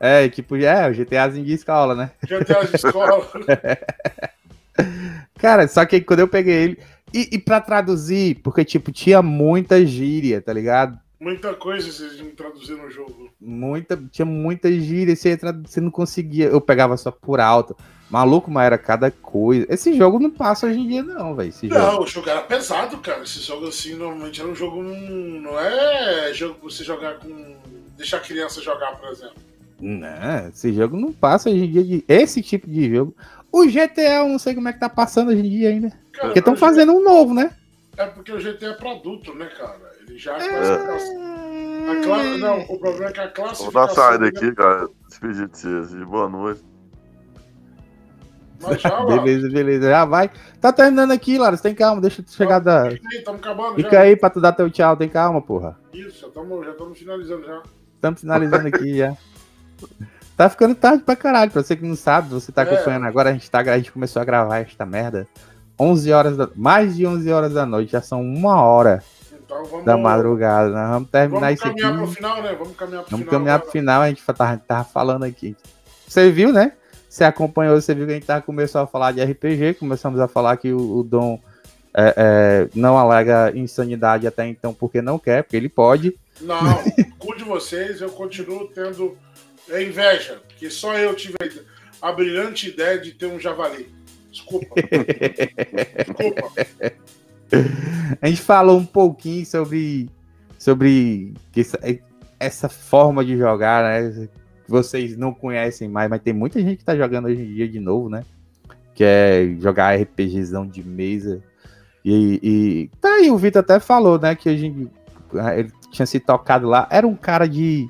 [0.00, 2.10] É, tipo, é, o GTAzinho de escola, né?
[2.22, 3.24] GTA de escola.
[5.38, 6.78] Cara, só que quando eu peguei ele,
[7.14, 10.98] e, e pra traduzir, porque, tipo, tinha muita gíria, tá ligado?
[11.20, 13.30] Muita coisa vocês iam traduzir no jogo.
[13.40, 16.46] Muita, tinha muita gíria, você, você não conseguia.
[16.46, 17.76] Eu pegava só por alto.
[18.10, 19.66] Maluco, mas era cada coisa.
[19.70, 21.52] Esse jogo não passa hoje em dia, não, velho.
[21.62, 22.02] Não, jogo.
[22.02, 23.22] o jogo era pesado, cara.
[23.22, 24.82] Esse jogo assim, normalmente era um jogo.
[24.82, 27.56] Não é jogo pra você jogar com.
[27.96, 29.36] Deixar a criança jogar, por exemplo.
[29.80, 31.84] Não, esse jogo não passa hoje em dia.
[31.84, 32.04] De...
[32.06, 33.16] Esse tipo de jogo.
[33.54, 35.90] O GTA, eu não sei como é que tá passando hoje em dia ainda.
[36.12, 37.52] Cara, porque estão fazendo um novo, né?
[37.96, 39.78] É porque o GTA é pra adulto, né, cara?
[40.00, 40.74] Ele já é...
[40.74, 41.14] a classe...
[42.40, 43.62] Não, o problema é que a classe.
[43.62, 44.88] Vou dar saída aqui, cara.
[45.06, 45.94] Despedir de vocês.
[46.04, 46.64] Boa noite.
[48.80, 49.88] Já, beleza, beleza.
[49.88, 50.32] Já vai.
[50.60, 51.56] Tá terminando aqui, Lara.
[51.56, 52.88] Tem calma, deixa eu chegar da.
[52.90, 53.76] Estamos acabando.
[53.76, 54.00] Fica já.
[54.00, 54.96] aí pra tu dar teu tchau.
[54.96, 55.78] Tem calma, porra.
[55.92, 57.62] Isso, já estamos já finalizando já.
[57.94, 59.16] Estamos finalizando aqui já.
[60.36, 61.50] Tá ficando tarde pra caralho.
[61.50, 62.64] Pra você que não sabe, você tá é.
[62.64, 65.26] acompanhando agora, a gente, tá, a gente começou a gravar esta merda.
[65.78, 69.02] 11 horas da, mais de 11 horas da noite, já são uma hora
[69.44, 70.70] então, vamos, da madrugada.
[70.70, 71.82] Nós vamos terminar vamos isso aqui.
[71.82, 72.56] Vamos caminhar pro final, né?
[72.58, 73.40] Vamos caminhar pro vamos final.
[73.40, 75.56] caminhar pro final, a gente tava, tava falando aqui.
[76.06, 76.72] Você viu, né?
[77.08, 80.26] Você acompanhou, você viu que a gente tava, começou a falar de RPG, começamos a
[80.26, 81.38] falar que o, o Dom
[81.96, 86.18] é, é, não alega insanidade até então porque não quer, porque ele pode.
[86.40, 86.58] Não,
[87.18, 89.16] cu de vocês, eu continuo tendo
[89.70, 91.36] é inveja, porque só eu tive
[92.00, 93.88] a brilhante ideia de ter um javali.
[94.30, 94.74] Desculpa.
[95.96, 96.52] Desculpa.
[98.20, 100.10] A gente falou um pouquinho sobre,
[100.58, 101.78] sobre essa,
[102.38, 104.28] essa forma de jogar, né?
[104.66, 107.78] Vocês não conhecem mais, mas tem muita gente que tá jogando hoje em dia de
[107.78, 108.24] novo, né?
[108.94, 111.42] Que é jogar RPGzão de mesa.
[112.04, 114.34] E, e tá aí, o Vitor até falou, né?
[114.34, 114.90] Que a gente,
[115.56, 116.88] ele tinha se tocado lá.
[116.90, 117.88] Era um cara de,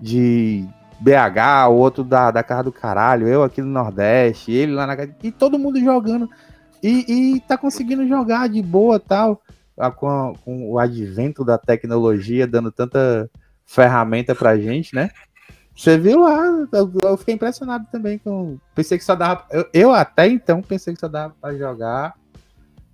[0.00, 0.64] de
[1.00, 4.96] BH, o outro da, da casa do caralho, eu aqui no Nordeste, ele lá na
[4.96, 5.14] casa.
[5.22, 6.28] E todo mundo jogando.
[6.82, 9.42] E, e tá conseguindo jogar de boa tal.
[9.96, 13.30] Com, com o advento da tecnologia, dando tanta
[13.64, 15.08] ferramenta pra gente, né?
[15.74, 16.68] Você viu lá,
[17.02, 18.58] eu, fiquei impressionado também com.
[18.74, 19.46] Pensei que só dava.
[19.50, 22.14] Eu, eu até então pensei que só dava pra jogar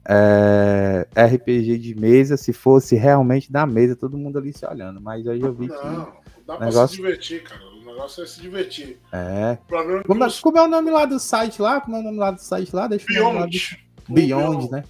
[0.08, 5.00] é, RPG de mesa, se fosse realmente da mesa, todo mundo ali se olhando.
[5.00, 6.42] Mas hoje eu vi não, que.
[6.46, 6.72] Dá negócio...
[6.72, 9.00] pra se divertir, cara negócio é se divertir.
[9.10, 9.58] É.
[9.68, 11.80] Como, é, como, é o nome lá do site lá?
[11.80, 12.86] Como é o nome lá do site lá?
[12.86, 13.78] Deixa Beyond.
[14.06, 14.14] Do...
[14.14, 14.84] Beyond, né?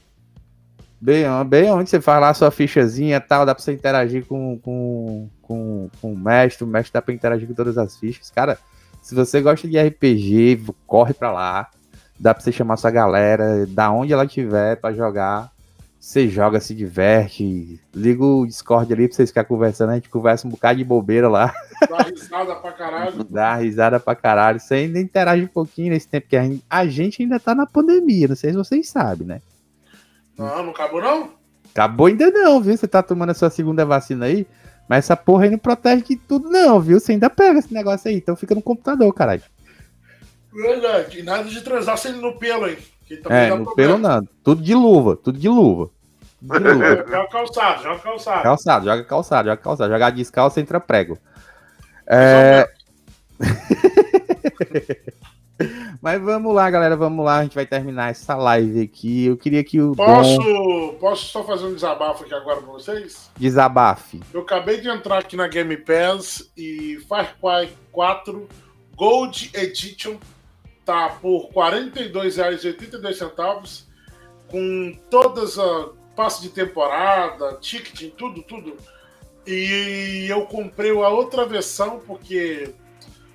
[1.01, 4.59] Beyond, Beyond, você faz lá a sua fichazinha e tal, dá pra você interagir com,
[4.59, 8.31] com, com, com o mestre, o mestre dá pra interagir com todas as fichas.
[8.31, 8.59] Cara,
[9.01, 11.71] Se você gosta de RPG, corre pra lá.
[12.19, 15.53] Dá pra você chamar sua galera, da onde ela tiver pra jogar.
[15.99, 17.81] Você joga, se diverte.
[17.95, 19.91] Liga o Discord ali pra vocês ficarem conversando.
[19.91, 21.53] A gente conversa um bocado de bobeira lá.
[21.89, 23.25] Dá risada pra caralho.
[23.25, 24.61] Dá risada pra caralho.
[24.61, 26.37] Você ainda interage um pouquinho nesse tempo que
[26.69, 28.29] a gente, ainda tá na pandemia.
[28.29, 29.41] Não sei se vocês sabem, né?
[30.39, 31.35] Não, não acabou não?
[31.71, 32.77] Acabou ainda não, viu?
[32.77, 34.47] Você tá tomando a sua segunda vacina aí.
[34.89, 37.01] Mas essa porra aí não protege de tudo, não, viu?
[37.01, 38.17] Você ainda pega esse negócio aí.
[38.17, 39.43] Então fica no computador, caralho.
[40.53, 41.19] Verdade.
[41.19, 42.79] E nada de transar sem no pelo aí.
[43.29, 44.27] É, no pelo não.
[44.43, 45.91] Tudo de luva, tudo de luva.
[46.41, 46.97] De luva.
[47.09, 48.43] joga calçado, joga calçado.
[48.43, 49.93] Calçado, joga calçado, joga calçado.
[49.93, 51.19] Jogar descalço entra prego.
[52.07, 52.69] É...
[56.03, 57.39] Mas vamos lá, galera, vamos lá.
[57.39, 59.27] A gente vai terminar essa live aqui.
[59.27, 59.93] Eu queria que o.
[59.93, 60.97] Posso, Dom...
[61.01, 63.31] posso só fazer um desabafo aqui agora pra vocês?
[63.37, 64.21] Desabafe.
[64.33, 68.47] Eu acabei de entrar aqui na Game Pass e Far Cry 4
[68.97, 70.17] Gold Edition
[70.87, 73.83] tá por R$ 42,82
[74.49, 78.77] com todas a passe de temporada, ticketing, tudo, tudo.
[79.47, 82.73] E eu comprei a outra versão porque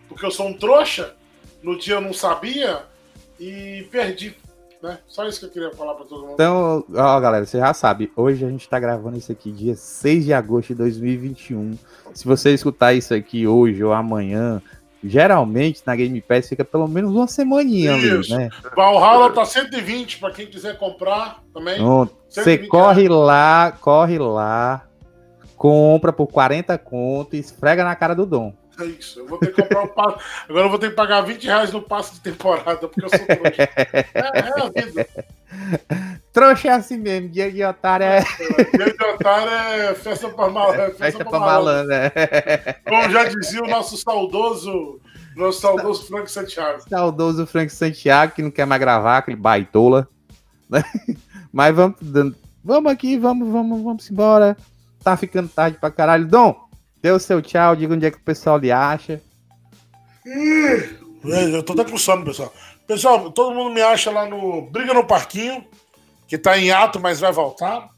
[0.08, 1.14] porque eu sou um trouxa.
[1.62, 2.84] No dia eu não sabia
[3.40, 4.36] e perdi.
[4.82, 4.98] Né?
[5.08, 6.34] Só isso que eu queria falar para todo mundo.
[6.34, 10.26] Então, ó, galera, você já sabe, hoje a gente tá gravando isso aqui dia 6
[10.26, 11.78] de agosto de 2021.
[12.14, 14.62] Se você escutar isso aqui hoje ou amanhã,
[15.04, 18.50] geralmente na Game Pass fica pelo menos uma semaninha ali, né?
[18.76, 21.80] Valhalla tá 120 para quem quiser comprar também.
[22.30, 24.86] Você corre lá, corre lá,
[25.56, 28.54] compra por 40 conto e esfrega na cara do Dom.
[28.80, 30.18] É isso, eu vou ter que comprar um passo.
[30.48, 33.20] Agora eu vou ter que pagar 20 reais no passe de temporada, porque eu sou
[33.20, 33.70] trouxa.
[33.76, 35.08] É, é a vida.
[36.32, 38.22] Trouxa é assim mesmo, dia de otário é.
[38.22, 40.82] Dia de otário é festa pra malandro.
[40.82, 42.80] Festa, festa pra malandro, é.
[42.88, 45.00] Como já dizia o nosso saudoso.
[45.36, 46.82] Nosso saudoso Frank Santiago.
[46.90, 50.08] Saudoso Frank Santiago, que não quer mais gravar, aquele baitola.
[51.52, 51.98] Mas vamos,
[52.64, 54.56] vamos aqui, vamos, vamos, vamos embora.
[55.04, 56.28] Tá ficando tarde pra caralho.
[56.28, 56.56] Dom,
[57.02, 59.22] dê o seu tchau, diga onde é que o pessoal lhe acha.
[61.24, 62.54] Eu tô até com sono, pessoal.
[62.88, 65.66] Pessoal, todo mundo me acha lá no Briga no Parquinho,
[66.28, 67.90] que tá em ato, mas vai voltar.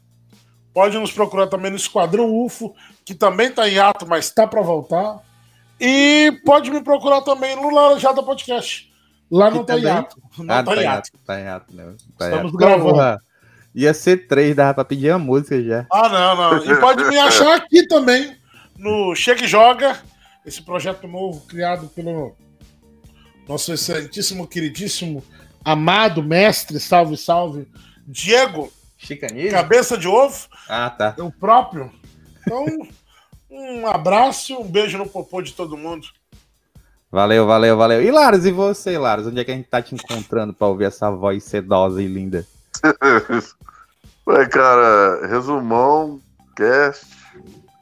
[0.72, 2.74] Pode nos procurar também no Esquadrão UFO,
[3.04, 5.20] que também tá em ato, mas tá para voltar.
[5.80, 8.92] E pode me procurar também no Laranjada Podcast.
[9.30, 10.16] Lá não tá, em ato.
[10.38, 11.10] Não ah, tá, tá em ato.
[11.26, 11.96] Tá em ato, não.
[12.18, 13.18] Tá Estamos gravando.
[13.74, 15.86] Ia ser três, dava pra pedir a música já.
[15.90, 16.64] Ah, não, não.
[16.64, 18.36] E pode me achar aqui também,
[18.84, 19.98] no Chega e Joga,
[20.44, 22.36] esse projeto novo criado pelo
[23.48, 25.24] nosso excelentíssimo, queridíssimo,
[25.64, 27.66] amado mestre, salve, salve,
[28.06, 28.70] Diego.
[28.98, 29.52] Chicanismo?
[29.52, 30.48] Cabeça de ovo.
[30.68, 31.14] Ah, tá.
[31.18, 31.90] O próprio.
[32.40, 32.66] Então,
[33.50, 36.06] um abraço, um beijo no popô de todo mundo.
[37.10, 38.02] Valeu, valeu, valeu.
[38.02, 39.26] E Laros, e você, Laros?
[39.26, 42.46] Onde é que a gente tá te encontrando pra ouvir essa voz sedosa e linda?
[44.26, 46.20] Ué, cara, resumão,
[46.56, 47.06] cast,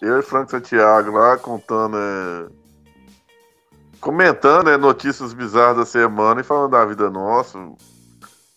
[0.02, 2.46] eu e Frank Santiago lá contando, é...
[4.00, 7.56] comentando é, notícias bizarras da semana e falando da vida nossa,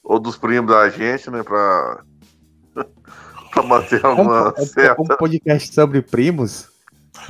[0.03, 2.03] ou dos primos da gente, né, pra,
[3.53, 5.01] pra manter uma é um, certa...
[5.01, 6.67] um podcast sobre primos?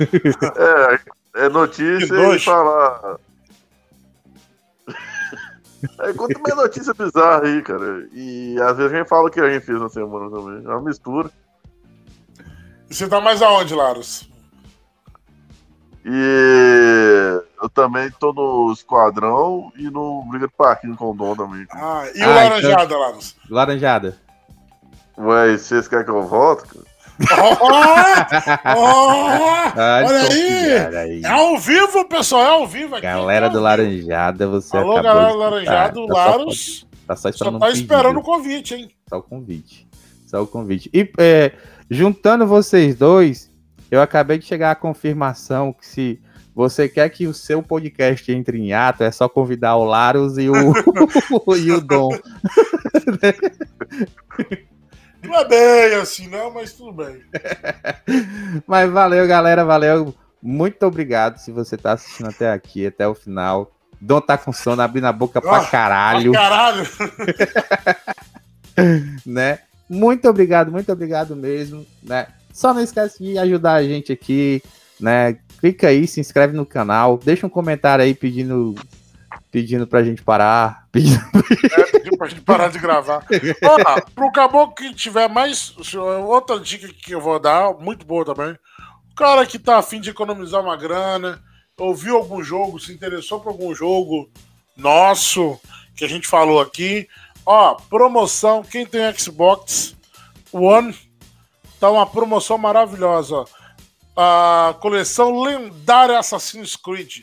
[1.36, 3.18] é, é notícia e falar...
[6.00, 8.08] É, conta uma notícia bizarra aí, cara.
[8.12, 10.64] E às vezes a gente fala o que a gente fez na semana também.
[10.64, 11.30] É uma mistura.
[12.88, 14.28] Você tá mais aonde, Laros?
[16.04, 21.66] E eu também tô no Esquadrão e no Briga do Parquinho com o Dom também.
[21.72, 23.00] Ah, e o ah, Laranjada, então...
[23.00, 23.36] Laros?
[23.50, 24.16] Laranjada.
[25.18, 26.84] Ué, vocês querem que eu volte, cara?
[27.18, 29.38] Oh, oh,
[29.78, 30.96] ah, olha aí.
[30.96, 31.22] aí.
[31.24, 33.06] É ao vivo, pessoal, é ao vivo aqui.
[33.06, 36.86] Galera do Laranjada, você Alô, galera do Laranjada, tá, Laros.
[37.06, 38.90] Tá só, esperando, só tá esperando o convite, hein?
[39.08, 39.88] Só o convite.
[40.26, 40.90] Só o convite.
[40.92, 41.52] E é,
[41.90, 43.50] juntando vocês dois,
[43.90, 46.20] eu acabei de chegar à confirmação que se
[46.54, 50.48] você quer que o seu podcast entre em ato, é só convidar o Laros e
[50.48, 50.54] o,
[51.56, 52.08] e o Dom.
[55.22, 57.20] Não é bem assim, não, mas tudo bem.
[58.66, 60.14] mas valeu, galera, valeu.
[60.40, 63.72] Muito obrigado se você tá assistindo até aqui, até o final.
[64.00, 66.30] Dom tá com sono, abrindo a boca oh, pra caralho.
[66.30, 66.86] Pra caralho!
[69.26, 69.58] né?
[69.88, 72.28] Muito obrigado, muito obrigado mesmo, né?
[72.52, 74.62] Só não esquece de ajudar a gente aqui,
[74.98, 75.38] né?
[75.60, 78.74] Clica aí, se inscreve no canal, deixa um comentário aí pedindo
[79.50, 80.86] pedindo pra gente parar.
[80.92, 81.20] Pedindo...
[81.78, 83.24] É, pedindo pra gente parar de gravar.
[83.62, 85.74] Ó, pro caboclo que tiver mais.
[86.26, 88.52] Outra dica que eu vou dar, muito boa também.
[89.10, 91.42] O cara que tá afim de economizar uma grana,
[91.78, 94.30] ouviu algum jogo, se interessou por algum jogo
[94.76, 95.58] nosso
[95.94, 97.08] que a gente falou aqui,
[97.46, 99.94] ó, promoção, quem tem Xbox
[100.52, 100.94] One,
[101.78, 103.44] tá uma promoção maravilhosa.
[104.16, 107.22] A coleção lendária Assassin's Creed,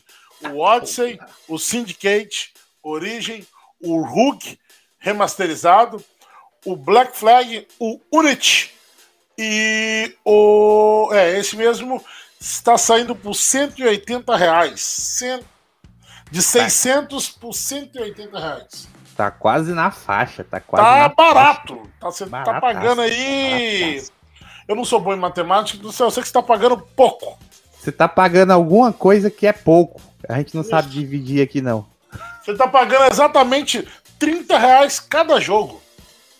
[0.49, 3.45] o Odyssey, o Syndicate, Origem,
[3.81, 4.57] o Rook
[4.99, 6.03] remasterizado,
[6.65, 8.71] o Black Flag, o Unity
[9.37, 11.09] e o.
[11.11, 12.03] É, esse mesmo
[12.39, 14.81] está saindo por 180 reais.
[14.81, 15.43] Cent...
[16.31, 18.87] De 600 por 180 reais.
[19.15, 21.77] Tá quase na faixa, tá quase Tá barato.
[21.99, 23.81] Tá, você tá Barataço, pagando aí.
[23.91, 24.11] barataço.
[24.67, 27.37] Eu não sou bom em matemática, do céu, eu sei que você tá pagando pouco.
[27.79, 30.01] Você tá pagando alguma coisa que é pouco.
[30.27, 30.69] A gente não Isso.
[30.71, 31.85] sabe dividir aqui, não.
[32.41, 33.87] Você tá pagando exatamente
[34.17, 35.81] 30 reais cada jogo.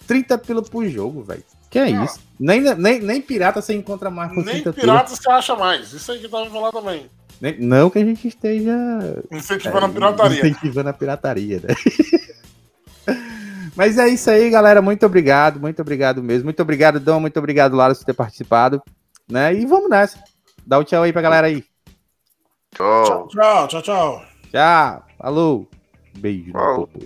[0.08, 1.44] 30 pila por jogo, velho.
[1.70, 2.06] Que é Ah.
[2.06, 2.20] isso?
[2.40, 5.92] Nem, nem, nem pirata você encontra mais com Nem 30 pirata você acha mais.
[5.94, 7.10] Isso aí que eu tava falando também.
[7.42, 8.74] Nem- Não que a gente esteja
[9.32, 10.40] Incentivando É, a pirataria.
[10.48, 11.76] Incentivando a pirataria, né?
[13.76, 14.82] Mas é isso aí, galera.
[14.82, 16.46] Muito obrigado, muito obrigado mesmo.
[16.46, 17.20] Muito obrigado, Dom.
[17.20, 18.82] Muito obrigado, Lara, por ter participado.
[19.30, 19.54] Né?
[19.56, 20.24] E vamos nessa.
[20.66, 21.64] Dá o tchau aí pra galera aí.
[22.76, 23.28] Tchau.
[23.28, 24.26] Tchau, tchau, tchau.
[24.52, 25.04] Tchau.
[25.18, 25.68] Falou.
[26.18, 26.52] Beijo.
[26.52, 27.00] popo.